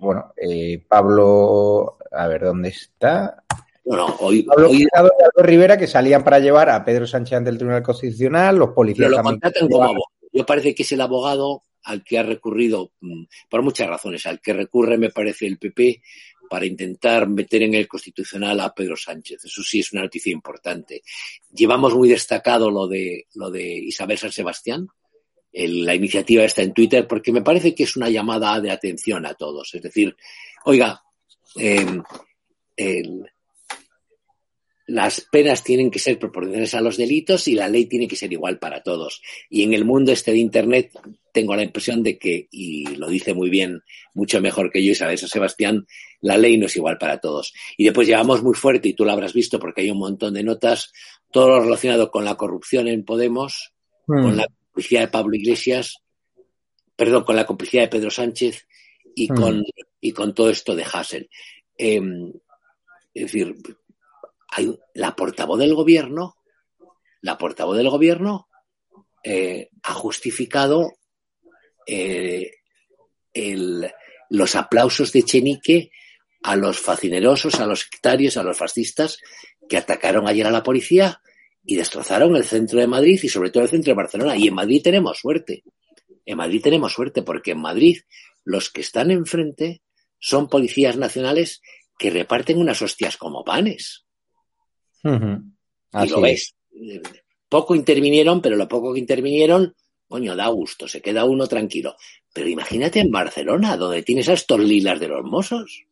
bueno, 0.00 0.32
eh, 0.36 0.82
Pablo, 0.88 1.98
a 2.10 2.26
ver, 2.26 2.42
¿dónde 2.42 2.70
está? 2.70 3.44
No, 3.88 3.96
no, 3.96 4.16
hoy, 4.20 4.42
Pablo 4.44 4.70
hoy... 4.70 4.82
y 4.82 4.86
Alberto 4.92 5.42
Rivera 5.42 5.76
que 5.78 5.86
salían 5.86 6.22
para 6.22 6.38
llevar 6.38 6.68
a 6.70 6.84
Pedro 6.84 7.06
Sánchez 7.06 7.38
ante 7.38 7.50
el 7.50 7.58
Tribunal 7.58 7.82
Constitucional, 7.82 8.56
los 8.56 8.70
policías 8.70 9.08
Pero 9.08 9.18
lo 9.18 9.24
contratan 9.24 9.68
como 9.68 9.84
abogado. 9.84 10.04
Yo 10.32 10.46
parece 10.46 10.74
que 10.74 10.82
es 10.82 10.92
el 10.92 11.00
abogado 11.00 11.62
al 11.84 12.04
que 12.04 12.18
ha 12.18 12.22
recurrido, 12.22 12.92
mm, 13.00 13.24
por 13.48 13.62
muchas 13.62 13.88
razones, 13.88 14.26
al 14.26 14.40
que 14.40 14.52
recurre, 14.52 14.98
me 14.98 15.10
parece, 15.10 15.46
el 15.46 15.58
PP 15.58 16.02
para 16.48 16.66
intentar 16.66 17.28
meter 17.28 17.62
en 17.62 17.74
el 17.74 17.86
constitucional 17.86 18.60
a 18.60 18.74
Pedro 18.74 18.96
Sánchez. 18.96 19.44
Eso 19.44 19.62
sí 19.62 19.80
es 19.80 19.92
una 19.92 20.02
noticia 20.02 20.32
importante. 20.32 21.02
Llevamos 21.52 21.94
muy 21.94 22.08
destacado 22.08 22.70
lo 22.70 22.86
de, 22.86 23.26
lo 23.34 23.50
de 23.50 23.64
Isabel 23.64 24.18
San 24.18 24.32
Sebastián. 24.32 24.86
El, 25.52 25.84
la 25.84 25.94
iniciativa 25.94 26.44
está 26.44 26.62
en 26.62 26.72
Twitter 26.72 27.06
porque 27.06 27.32
me 27.32 27.42
parece 27.42 27.74
que 27.74 27.84
es 27.84 27.96
una 27.96 28.08
llamada 28.08 28.60
de 28.60 28.70
atención 28.70 29.26
a 29.26 29.34
todos. 29.34 29.74
Es 29.74 29.82
decir, 29.82 30.16
oiga, 30.64 31.02
eh, 31.56 31.84
el, 32.76 33.30
las 34.88 35.20
penas 35.20 35.62
tienen 35.62 35.90
que 35.90 35.98
ser 35.98 36.18
proporcionales 36.18 36.74
a 36.74 36.80
los 36.80 36.96
delitos 36.96 37.46
y 37.46 37.54
la 37.54 37.68
ley 37.68 37.84
tiene 37.84 38.08
que 38.08 38.16
ser 38.16 38.32
igual 38.32 38.58
para 38.58 38.82
todos. 38.82 39.20
Y 39.50 39.62
en 39.62 39.74
el 39.74 39.84
mundo 39.84 40.12
este 40.12 40.32
de 40.32 40.38
Internet 40.38 40.98
tengo 41.30 41.54
la 41.54 41.62
impresión 41.62 42.02
de 42.02 42.18
que, 42.18 42.48
y 42.50 42.96
lo 42.96 43.06
dice 43.08 43.34
muy 43.34 43.50
bien, 43.50 43.82
mucho 44.14 44.40
mejor 44.40 44.72
que 44.72 44.82
yo 44.82 44.92
Isabel 44.92 45.18
San 45.18 45.28
Sebastián, 45.28 45.86
la 46.22 46.38
ley 46.38 46.56
no 46.56 46.66
es 46.66 46.76
igual 46.76 46.96
para 46.96 47.20
todos. 47.20 47.52
Y 47.76 47.84
después 47.84 48.08
llevamos 48.08 48.42
muy 48.42 48.54
fuerte, 48.54 48.88
y 48.88 48.94
tú 48.94 49.04
lo 49.04 49.12
habrás 49.12 49.34
visto 49.34 49.60
porque 49.60 49.82
hay 49.82 49.90
un 49.90 49.98
montón 49.98 50.32
de 50.32 50.42
notas, 50.42 50.90
todo 51.30 51.48
lo 51.48 51.60
relacionado 51.60 52.10
con 52.10 52.24
la 52.24 52.36
corrupción 52.36 52.88
en 52.88 53.04
Podemos, 53.04 53.74
mm. 54.06 54.22
con 54.22 54.36
la 54.38 54.46
complicidad 54.46 55.02
de 55.02 55.08
Pablo 55.08 55.36
Iglesias, 55.36 55.98
perdón, 56.96 57.24
con 57.24 57.36
la 57.36 57.44
complicidad 57.44 57.82
de 57.82 57.88
Pedro 57.88 58.10
Sánchez 58.10 58.66
y, 59.14 59.30
mm. 59.30 59.36
con, 59.36 59.64
y 60.00 60.12
con 60.12 60.34
todo 60.34 60.48
esto 60.48 60.74
de 60.74 60.86
Hassel. 60.90 61.28
Eh, 61.76 62.00
es 63.12 63.22
decir, 63.22 63.54
la 64.94 65.14
portavoz 65.14 65.58
del 65.58 65.74
gobierno, 65.74 66.36
la 67.20 67.36
portavoz 67.36 67.76
del 67.76 67.90
gobierno 67.90 68.48
eh, 69.22 69.70
ha 69.82 69.94
justificado 69.94 70.92
eh, 71.86 72.52
los 74.30 74.56
aplausos 74.56 75.12
de 75.12 75.22
Chenique 75.22 75.90
a 76.42 76.56
los 76.56 76.78
facinerosos, 76.78 77.60
a 77.60 77.66
los 77.66 77.80
sectarios, 77.80 78.36
a 78.36 78.42
los 78.42 78.56
fascistas 78.56 79.18
que 79.68 79.76
atacaron 79.76 80.28
ayer 80.28 80.46
a 80.46 80.50
la 80.50 80.62
policía 80.62 81.20
y 81.64 81.76
destrozaron 81.76 82.36
el 82.36 82.44
centro 82.44 82.80
de 82.80 82.86
Madrid 82.86 83.20
y 83.22 83.28
sobre 83.28 83.50
todo 83.50 83.62
el 83.62 83.68
centro 83.68 83.90
de 83.90 83.96
Barcelona. 83.96 84.36
Y 84.36 84.48
en 84.48 84.54
Madrid 84.54 84.80
tenemos 84.82 85.18
suerte. 85.18 85.64
En 86.24 86.38
Madrid 86.38 86.62
tenemos 86.62 86.92
suerte 86.92 87.22
porque 87.22 87.52
en 87.52 87.60
Madrid 87.60 88.00
los 88.44 88.70
que 88.70 88.80
están 88.80 89.10
enfrente 89.10 89.82
son 90.18 90.48
policías 90.48 90.96
nacionales 90.96 91.60
que 91.98 92.10
reparten 92.10 92.58
unas 92.58 92.80
hostias 92.80 93.16
como 93.16 93.44
panes. 93.44 94.06
Y 95.04 96.08
lo 96.08 96.20
ves. 96.20 96.54
Poco 97.48 97.74
intervinieron, 97.74 98.42
pero 98.42 98.56
lo 98.56 98.68
poco 98.68 98.92
que 98.92 99.00
intervinieron, 99.00 99.74
coño, 100.06 100.36
da 100.36 100.48
gusto, 100.48 100.86
se 100.86 101.00
queda 101.00 101.24
uno 101.24 101.46
tranquilo. 101.46 101.96
Pero 102.32 102.48
imagínate 102.48 103.00
en 103.00 103.10
Barcelona, 103.10 103.76
donde 103.76 104.02
tienes 104.02 104.28
a 104.28 104.34
estos 104.34 104.60
lilas 104.60 105.00
de 105.00 105.08
los 105.08 105.24
mozos, 105.24 105.84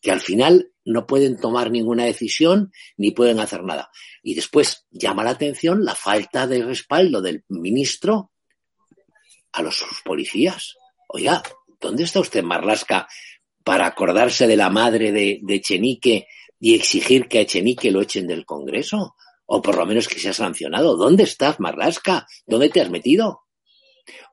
que 0.00 0.10
al 0.10 0.20
final 0.20 0.72
no 0.84 1.06
pueden 1.06 1.38
tomar 1.38 1.70
ninguna 1.70 2.04
decisión 2.04 2.72
ni 2.96 3.12
pueden 3.12 3.38
hacer 3.38 3.62
nada. 3.62 3.90
Y 4.22 4.34
después 4.34 4.84
llama 4.90 5.22
la 5.22 5.30
atención 5.30 5.84
la 5.84 5.94
falta 5.94 6.46
de 6.46 6.64
respaldo 6.64 7.22
del 7.22 7.44
ministro 7.48 8.32
a 9.52 9.62
los 9.62 9.84
policías. 10.04 10.76
Oiga, 11.08 11.42
¿dónde 11.80 12.02
está 12.02 12.18
usted, 12.18 12.42
Marlasca, 12.42 13.06
para 13.62 13.86
acordarse 13.86 14.48
de 14.48 14.56
la 14.56 14.70
madre 14.70 15.12
de, 15.12 15.38
de 15.42 15.60
Chenique 15.60 16.26
y 16.64 16.76
exigir 16.76 17.26
que 17.26 17.38
a 17.38 17.40
Echenique 17.40 17.90
lo 17.90 18.00
echen 18.00 18.28
del 18.28 18.46
Congreso, 18.46 19.16
o 19.46 19.60
por 19.60 19.76
lo 19.76 19.84
menos 19.84 20.06
que 20.06 20.20
sea 20.20 20.32
sancionado. 20.32 20.96
¿Dónde 20.96 21.24
estás, 21.24 21.58
Marlasca? 21.58 22.28
¿Dónde 22.46 22.68
te 22.68 22.80
has 22.80 22.88
metido? 22.88 23.40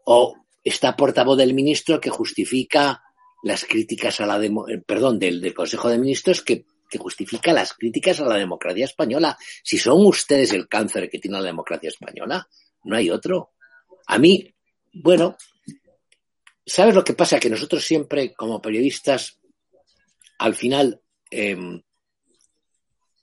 O 0.06 0.36
está 0.64 0.96
portavoz 0.96 1.40
del 1.40 1.56
ministro 1.56 2.00
que 2.00 2.12
justifica 2.12 3.02
las 3.42 3.66
críticas 3.66 4.22
a 4.22 4.28
la 4.28 4.46
eh, 4.46 4.52
perdón, 4.86 5.18
del, 5.18 5.56
Consejo 5.56 5.90
de 5.90 5.98
Ministros 5.98 6.44
que, 6.44 6.66
justifica 7.00 7.52
las 7.52 7.74
críticas 7.74 8.20
a 8.20 8.26
la 8.26 8.38
democracia 8.38 8.86
española. 8.86 9.36
Si 9.64 9.80
son 9.80 10.06
ustedes 10.06 10.54
el 10.54 10.68
cáncer 10.68 11.10
que 11.10 11.18
tiene 11.18 11.38
la 11.38 11.48
democracia 11.48 11.90
española, 11.90 12.48
no 12.84 12.96
hay 12.96 13.10
otro. 13.10 13.54
A 14.06 14.20
mí, 14.20 14.54
bueno, 14.94 15.36
¿sabes 16.64 16.94
lo 16.94 17.04
que 17.04 17.14
pasa? 17.14 17.40
Que 17.40 17.50
nosotros 17.50 17.84
siempre, 17.84 18.36
como 18.36 18.62
periodistas, 18.62 19.40
al 20.38 20.54
final 20.54 21.02
eh, 21.32 21.58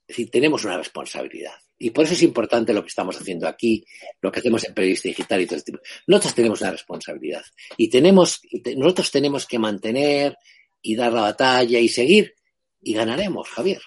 es 0.09 0.17
decir, 0.17 0.31
tenemos 0.31 0.65
una 0.65 0.77
responsabilidad. 0.77 1.55
Y 1.79 1.91
por 1.91 2.05
eso 2.05 2.15
es 2.15 2.23
importante 2.23 2.73
lo 2.73 2.83
que 2.83 2.89
estamos 2.89 3.21
haciendo 3.21 3.49
aquí, 3.49 3.85
lo 4.21 4.31
que 4.31 4.39
hacemos 4.39 4.65
en 4.65 4.73
Periodista 4.73 5.09
Digital 5.09 5.41
y 5.41 5.47
todo 5.47 5.57
este 5.57 5.73
tipo. 5.73 5.85
Nosotros 6.07 6.35
tenemos 6.35 6.61
una 6.61 6.71
responsabilidad. 6.71 7.43
Y 7.77 7.91
tenemos, 7.91 8.41
nosotros 8.77 9.11
tenemos 9.11 9.47
que 9.47 9.59
mantener 9.59 10.37
y 10.81 10.95
dar 10.95 11.13
la 11.13 11.23
batalla 11.23 11.79
y 11.81 11.89
seguir. 11.89 12.35
Y 12.81 12.95
ganaremos, 12.95 13.49
Javier. 13.49 13.81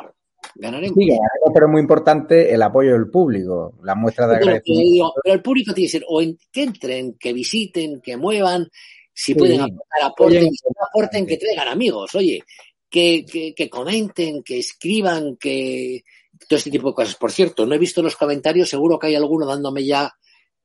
Ganaremos. 0.56 0.98
Sí, 0.98 1.18
pero 1.54 1.68
es 1.68 1.72
muy 1.72 1.82
importante 1.82 2.54
el 2.54 2.62
apoyo 2.62 2.92
del 2.94 3.10
público, 3.10 3.76
la 3.84 3.96
muestra 3.96 4.28
de 4.28 4.36
agradecimiento. 4.36 5.14
Pero, 5.24 5.36
el 5.36 5.42
público 5.42 5.74
tiene 5.74 5.88
que 5.88 5.92
ser, 5.92 6.04
o 6.08 6.22
en, 6.22 6.38
que 6.52 6.64
entren, 6.64 7.14
que 7.14 7.32
visiten, 7.32 8.02
que 8.02 8.18
muevan, 8.18 8.68
si 9.14 9.36
pueden 9.36 9.62
aportar, 9.62 10.04
aporten, 10.04 10.50
aporten, 10.90 11.26
que 11.26 11.38
traigan 11.38 11.70
amigos. 11.70 12.14
Oye, 12.16 12.44
que, 12.90 13.26
que, 13.26 13.54
que, 13.54 13.70
comenten, 13.70 14.44
que 14.44 14.60
escriban, 14.60 15.38
que 15.38 16.04
todo 16.48 16.58
este 16.58 16.72
tipo 16.72 16.90
de 16.90 16.96
cosas. 16.96 17.16
Por 17.16 17.32
cierto, 17.32 17.66
no 17.66 17.76
he 17.76 17.80
visto 17.80 18.02
los 18.02 18.16
comentarios, 18.16 18.70
seguro 18.70 18.98
que 18.98 19.08
hay 19.08 19.16
alguno 19.16 19.46
dándome 19.46 19.86
ya 19.86 20.14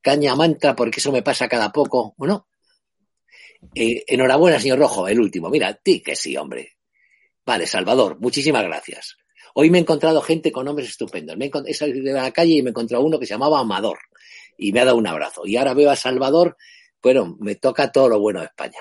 caña 0.00 0.36
mantra, 0.36 0.74
porque 0.76 1.00
eso 1.00 1.12
me 1.12 1.22
pasa 1.22 1.48
cada 1.48 1.72
poco, 1.72 2.14
¿o 2.18 2.26
no? 2.26 2.48
Eh, 3.74 4.04
enhorabuena, 4.06 4.60
señor 4.60 4.78
Rojo, 4.78 5.08
el 5.08 5.18
último. 5.18 5.48
Mira, 5.48 5.74
ti 5.74 6.02
que 6.02 6.14
sí, 6.14 6.36
hombre. 6.36 6.76
Vale, 7.46 7.66
Salvador, 7.66 8.18
muchísimas 8.20 8.62
gracias. 8.64 9.16
Hoy 9.54 9.70
me 9.70 9.78
he 9.78 9.80
encontrado 9.80 10.20
gente 10.20 10.52
con 10.52 10.66
nombres 10.66 10.88
estupendos. 10.88 11.36
Me 11.36 11.46
he, 11.46 11.50
he 11.66 11.74
salido 11.74 12.04
de 12.04 12.12
la 12.12 12.30
calle 12.32 12.54
y 12.54 12.62
me 12.62 12.68
he 12.68 12.72
encontrado 12.72 13.04
uno 13.04 13.18
que 13.18 13.26
se 13.26 13.34
llamaba 13.34 13.60
Amador 13.60 13.98
y 14.58 14.72
me 14.72 14.80
ha 14.80 14.84
dado 14.84 14.98
un 14.98 15.06
abrazo. 15.06 15.46
Y 15.46 15.56
ahora 15.56 15.74
veo 15.74 15.90
a 15.90 15.96
Salvador, 15.96 16.56
bueno, 17.02 17.36
me 17.40 17.54
toca 17.56 17.90
todo 17.90 18.08
lo 18.08 18.20
bueno 18.20 18.40
de 18.40 18.46
España. 18.46 18.78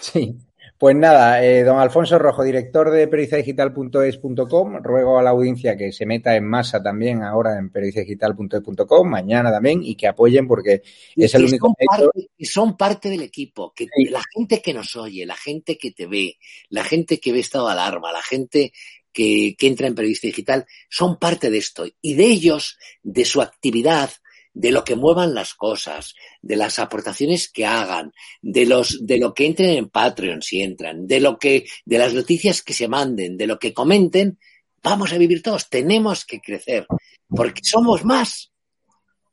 Sí, 0.00 0.36
pues 0.80 0.96
nada, 0.96 1.44
eh, 1.44 1.62
don 1.62 1.78
Alfonso 1.78 2.18
Rojo, 2.18 2.42
director 2.42 2.90
de 2.90 3.06
periodistadigital.es.com, 3.06 4.82
ruego 4.82 5.18
a 5.18 5.22
la 5.22 5.28
audiencia 5.28 5.76
que 5.76 5.92
se 5.92 6.06
meta 6.06 6.34
en 6.34 6.46
masa 6.46 6.82
también 6.82 7.22
ahora 7.22 7.58
en 7.58 7.68
periodistadigital.es.com, 7.68 9.06
mañana 9.06 9.50
también, 9.50 9.82
y 9.84 9.94
que 9.94 10.08
apoyen 10.08 10.48
porque 10.48 10.80
y 11.14 11.24
es 11.24 11.34
el 11.34 11.44
único 11.44 11.66
son 11.66 11.74
parte, 11.86 12.30
que 12.34 12.46
son 12.46 12.76
parte 12.78 13.10
del 13.10 13.20
equipo, 13.20 13.74
que 13.76 13.88
sí. 13.94 14.06
la 14.06 14.22
gente 14.34 14.62
que 14.62 14.72
nos 14.72 14.96
oye, 14.96 15.26
la 15.26 15.36
gente 15.36 15.76
que 15.76 15.90
te 15.90 16.06
ve, 16.06 16.38
la 16.70 16.82
gente 16.82 17.20
que 17.20 17.34
ve 17.34 17.40
estado 17.40 17.66
de 17.66 17.72
alarma, 17.72 18.10
la 18.10 18.22
gente 18.22 18.72
que, 19.12 19.56
que 19.58 19.66
entra 19.66 19.86
en 19.86 19.94
periodista 19.94 20.28
digital, 20.28 20.64
son 20.88 21.18
parte 21.18 21.50
de 21.50 21.58
esto. 21.58 21.84
Y 22.00 22.14
de 22.14 22.24
ellos, 22.24 22.78
de 23.02 23.26
su 23.26 23.42
actividad, 23.42 24.08
de 24.52 24.72
lo 24.72 24.84
que 24.84 24.96
muevan 24.96 25.34
las 25.34 25.54
cosas, 25.54 26.14
de 26.42 26.56
las 26.56 26.78
aportaciones 26.78 27.50
que 27.50 27.66
hagan, 27.66 28.12
de 28.42 28.66
los, 28.66 29.06
de 29.06 29.18
lo 29.18 29.32
que 29.32 29.46
entren 29.46 29.70
en 29.70 29.88
Patreon 29.88 30.42
si 30.42 30.60
entran, 30.60 31.06
de 31.06 31.20
lo 31.20 31.38
que, 31.38 31.66
de 31.84 31.98
las 31.98 32.14
noticias 32.14 32.62
que 32.62 32.72
se 32.72 32.88
manden, 32.88 33.36
de 33.36 33.46
lo 33.46 33.58
que 33.58 33.72
comenten, 33.72 34.38
vamos 34.82 35.12
a 35.12 35.18
vivir 35.18 35.42
todos, 35.42 35.68
tenemos 35.68 36.24
que 36.24 36.40
crecer, 36.40 36.86
porque 37.28 37.60
somos 37.64 38.04
más, 38.04 38.50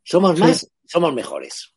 somos 0.03 0.39
más, 0.39 0.59
sí. 0.59 0.67
somos 0.85 1.13
mejores. 1.13 1.73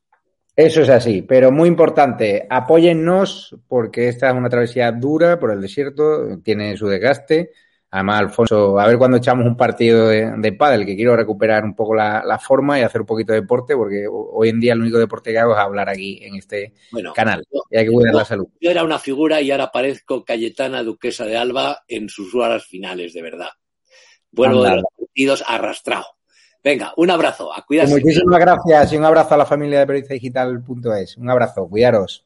Eso 0.56 0.82
es 0.82 0.90
así, 0.90 1.22
pero 1.22 1.50
muy 1.50 1.68
importante, 1.68 2.46
apóyennos 2.50 3.56
porque 3.68 4.08
esta 4.08 4.28
es 4.28 4.36
una 4.36 4.50
travesía 4.50 4.92
dura 4.92 5.38
por 5.38 5.52
el 5.52 5.60
desierto, 5.60 6.38
tiene 6.42 6.76
su 6.76 6.86
desgaste, 6.86 7.52
Además, 7.92 8.20
Alfonso, 8.20 8.78
a 8.78 8.86
ver 8.86 8.98
cuando 8.98 9.16
echamos 9.16 9.44
un 9.44 9.56
partido 9.56 10.06
de, 10.08 10.32
de 10.36 10.52
pádel, 10.52 10.86
que 10.86 10.94
quiero 10.94 11.16
recuperar 11.16 11.64
un 11.64 11.74
poco 11.74 11.94
la, 11.94 12.22
la, 12.24 12.38
forma 12.38 12.78
y 12.78 12.82
hacer 12.82 13.00
un 13.00 13.06
poquito 13.06 13.32
de 13.32 13.40
deporte, 13.40 13.74
porque 13.74 14.06
hoy 14.08 14.48
en 14.48 14.60
día 14.60 14.74
el 14.74 14.80
único 14.80 14.98
deporte 14.98 15.32
que 15.32 15.38
hago 15.40 15.54
es 15.54 15.58
hablar 15.58 15.88
aquí 15.88 16.20
en 16.22 16.36
este 16.36 16.72
bueno, 16.92 17.12
canal. 17.12 17.44
Yo, 17.52 17.62
y 17.68 17.78
hay 17.78 17.86
que 17.86 17.90
cuidar 17.90 18.12
yo, 18.12 18.18
la 18.18 18.24
salud. 18.24 18.46
Yo 18.60 18.70
era 18.70 18.84
una 18.84 19.00
figura 19.00 19.40
y 19.40 19.50
ahora 19.50 19.72
parezco 19.72 20.24
Cayetana 20.24 20.84
Duquesa 20.84 21.24
de 21.24 21.36
Alba 21.36 21.82
en 21.88 22.08
sus 22.08 22.32
horas 22.32 22.64
finales, 22.64 23.12
de 23.12 23.22
verdad. 23.22 23.50
Vuelvo 24.30 24.58
Anda. 24.58 24.70
de 24.70 24.76
los 24.76 24.84
partidos 24.96 25.44
arrastrado. 25.48 26.06
Venga, 26.62 26.92
un 26.96 27.10
abrazo, 27.10 27.52
a 27.52 27.64
cuidarse. 27.66 27.92
Muchísimas 27.94 28.38
gracias 28.38 28.92
y 28.92 28.96
un 28.98 29.04
abrazo 29.04 29.34
a 29.34 29.38
la 29.38 29.46
familia 29.46 29.80
de 29.80 29.86
periodistadigital.es. 29.86 31.16
Un 31.16 31.28
abrazo, 31.28 31.68
cuidaros. 31.68 32.24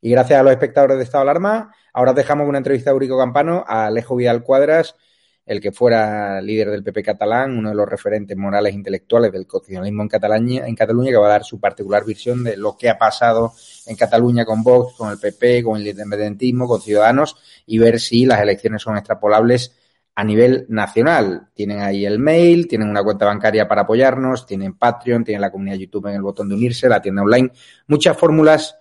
Y 0.00 0.10
gracias 0.10 0.40
a 0.40 0.42
los 0.42 0.52
espectadores 0.52 0.96
de 0.96 1.04
Estado 1.04 1.22
Alarma, 1.22 1.74
ahora 1.92 2.14
dejamos 2.14 2.48
una 2.48 2.58
entrevista 2.58 2.90
de 2.90 2.96
Urico 2.96 3.18
Campano 3.18 3.64
a 3.66 3.86
Alejo 3.86 4.16
Vidal 4.16 4.42
Cuadras, 4.42 4.96
el 5.44 5.60
que 5.60 5.72
fuera 5.72 6.40
líder 6.40 6.70
del 6.70 6.82
PP 6.82 7.02
catalán, 7.02 7.58
uno 7.58 7.70
de 7.70 7.74
los 7.74 7.88
referentes 7.88 8.36
morales 8.36 8.72
e 8.72 8.76
intelectuales 8.76 9.32
del 9.32 9.46
constitucionalismo 9.46 10.02
en 10.02 10.08
Cataluña, 10.08 10.66
en 10.66 10.74
Cataluña, 10.74 11.10
que 11.10 11.16
va 11.16 11.26
a 11.26 11.30
dar 11.30 11.44
su 11.44 11.60
particular 11.60 12.04
visión 12.04 12.44
de 12.44 12.56
lo 12.56 12.76
que 12.78 12.88
ha 12.88 12.96
pasado 12.96 13.52
en 13.86 13.96
Cataluña 13.96 14.44
con 14.44 14.62
Vox, 14.62 14.94
con 14.96 15.10
el 15.10 15.18
PP, 15.18 15.64
con 15.64 15.78
el 15.80 15.88
independentismo, 15.88 16.66
con 16.66 16.80
Ciudadanos, 16.80 17.36
y 17.66 17.78
ver 17.78 18.00
si 18.00 18.24
las 18.24 18.40
elecciones 18.40 18.80
son 18.80 18.96
extrapolables 18.96 19.76
a 20.14 20.24
nivel 20.24 20.66
nacional. 20.68 21.48
Tienen 21.52 21.80
ahí 21.80 22.06
el 22.06 22.18
mail, 22.18 22.68
tienen 22.68 22.88
una 22.88 23.02
cuenta 23.02 23.26
bancaria 23.26 23.66
para 23.68 23.82
apoyarnos, 23.82 24.46
tienen 24.46 24.78
Patreon, 24.78 25.24
tienen 25.24 25.40
la 25.42 25.50
comunidad 25.50 25.76
YouTube 25.76 26.06
en 26.06 26.14
el 26.14 26.22
botón 26.22 26.48
de 26.48 26.54
unirse, 26.54 26.88
la 26.88 27.02
tienda 27.02 27.22
online, 27.22 27.50
muchas 27.86 28.16
fórmulas 28.16 28.76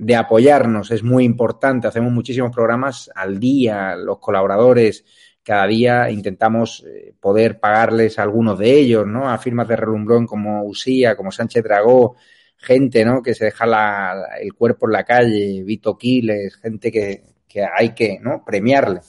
de 0.00 0.16
apoyarnos. 0.16 0.90
Es 0.90 1.02
muy 1.02 1.24
importante, 1.24 1.86
hacemos 1.86 2.10
muchísimos 2.10 2.50
programas 2.52 3.10
al 3.14 3.38
día, 3.38 3.94
los 3.96 4.18
colaboradores, 4.18 5.04
cada 5.42 5.66
día 5.66 6.10
intentamos 6.10 6.84
eh, 6.86 7.12
poder 7.20 7.60
pagarles 7.60 8.18
a 8.18 8.22
algunos 8.22 8.58
de 8.58 8.78
ellos, 8.78 9.06
¿no? 9.06 9.28
A 9.28 9.36
firmas 9.36 9.68
de 9.68 9.76
relumbrón 9.76 10.26
como 10.26 10.64
Usía, 10.64 11.16
como 11.16 11.30
Sánchez 11.30 11.62
Dragó, 11.62 12.16
gente, 12.56 13.04
¿no? 13.04 13.22
Que 13.22 13.34
se 13.34 13.46
deja 13.46 13.66
la, 13.66 14.24
el 14.40 14.54
cuerpo 14.54 14.86
en 14.86 14.92
la 14.92 15.04
calle, 15.04 15.62
Vito 15.64 15.98
Quiles, 15.98 16.56
gente 16.56 16.90
que, 16.90 17.22
que 17.46 17.62
hay 17.64 17.90
que, 17.94 18.18
¿no? 18.20 18.42
Premiarle 18.42 19.00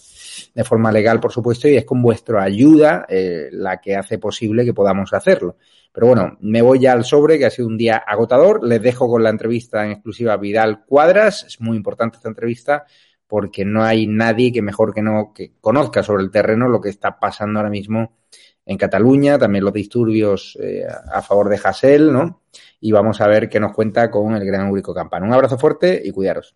de 0.53 0.63
forma 0.63 0.91
legal, 0.91 1.19
por 1.19 1.32
supuesto, 1.32 1.67
y 1.67 1.75
es 1.75 1.86
con 1.86 2.01
vuestra 2.01 2.43
ayuda 2.43 3.05
eh, 3.09 3.49
la 3.51 3.79
que 3.79 3.95
hace 3.95 4.17
posible 4.17 4.65
que 4.65 4.73
podamos 4.73 5.13
hacerlo. 5.13 5.57
Pero 5.91 6.07
bueno, 6.07 6.38
me 6.39 6.61
voy 6.61 6.79
ya 6.79 6.93
al 6.93 7.03
sobre, 7.03 7.38
que 7.38 7.45
ha 7.45 7.49
sido 7.49 7.67
un 7.67 7.77
día 7.77 7.97
agotador. 7.97 8.65
Les 8.65 8.82
dejo 8.82 9.09
con 9.09 9.23
la 9.23 9.29
entrevista 9.29 9.86
en 9.86 9.91
exclusiva 9.91 10.38
Vidal 10.38 10.86
Cuadras. 10.86 11.43
Es 11.43 11.59
muy 11.59 11.75
importante 11.75 12.17
esta 12.17 12.29
entrevista 12.29 12.86
porque 13.27 13.63
no 13.63 13.84
hay 13.84 14.07
nadie 14.07 14.51
que 14.51 14.61
mejor 14.61 14.93
que 14.93 15.01
no 15.01 15.32
que 15.34 15.53
conozca 15.61 16.03
sobre 16.03 16.23
el 16.23 16.32
terreno 16.32 16.67
lo 16.67 16.82
que 16.82 16.89
está 16.89 17.17
pasando 17.17 17.59
ahora 17.59 17.69
mismo 17.69 18.17
en 18.65 18.77
Cataluña, 18.77 19.39
también 19.39 19.63
los 19.63 19.73
disturbios 19.73 20.57
eh, 20.61 20.86
a 20.86 21.21
favor 21.21 21.49
de 21.49 21.59
Hassel, 21.61 22.11
¿no? 22.11 22.41
Y 22.79 22.91
vamos 22.91 23.21
a 23.21 23.27
ver 23.27 23.49
qué 23.49 23.59
nos 23.59 23.73
cuenta 23.73 24.11
con 24.11 24.36
el 24.36 24.45
gran 24.45 24.69
Úrico 24.69 24.93
Campano. 24.93 25.25
Un 25.25 25.34
abrazo 25.34 25.57
fuerte 25.57 26.01
y 26.03 26.11
cuidaros. 26.11 26.55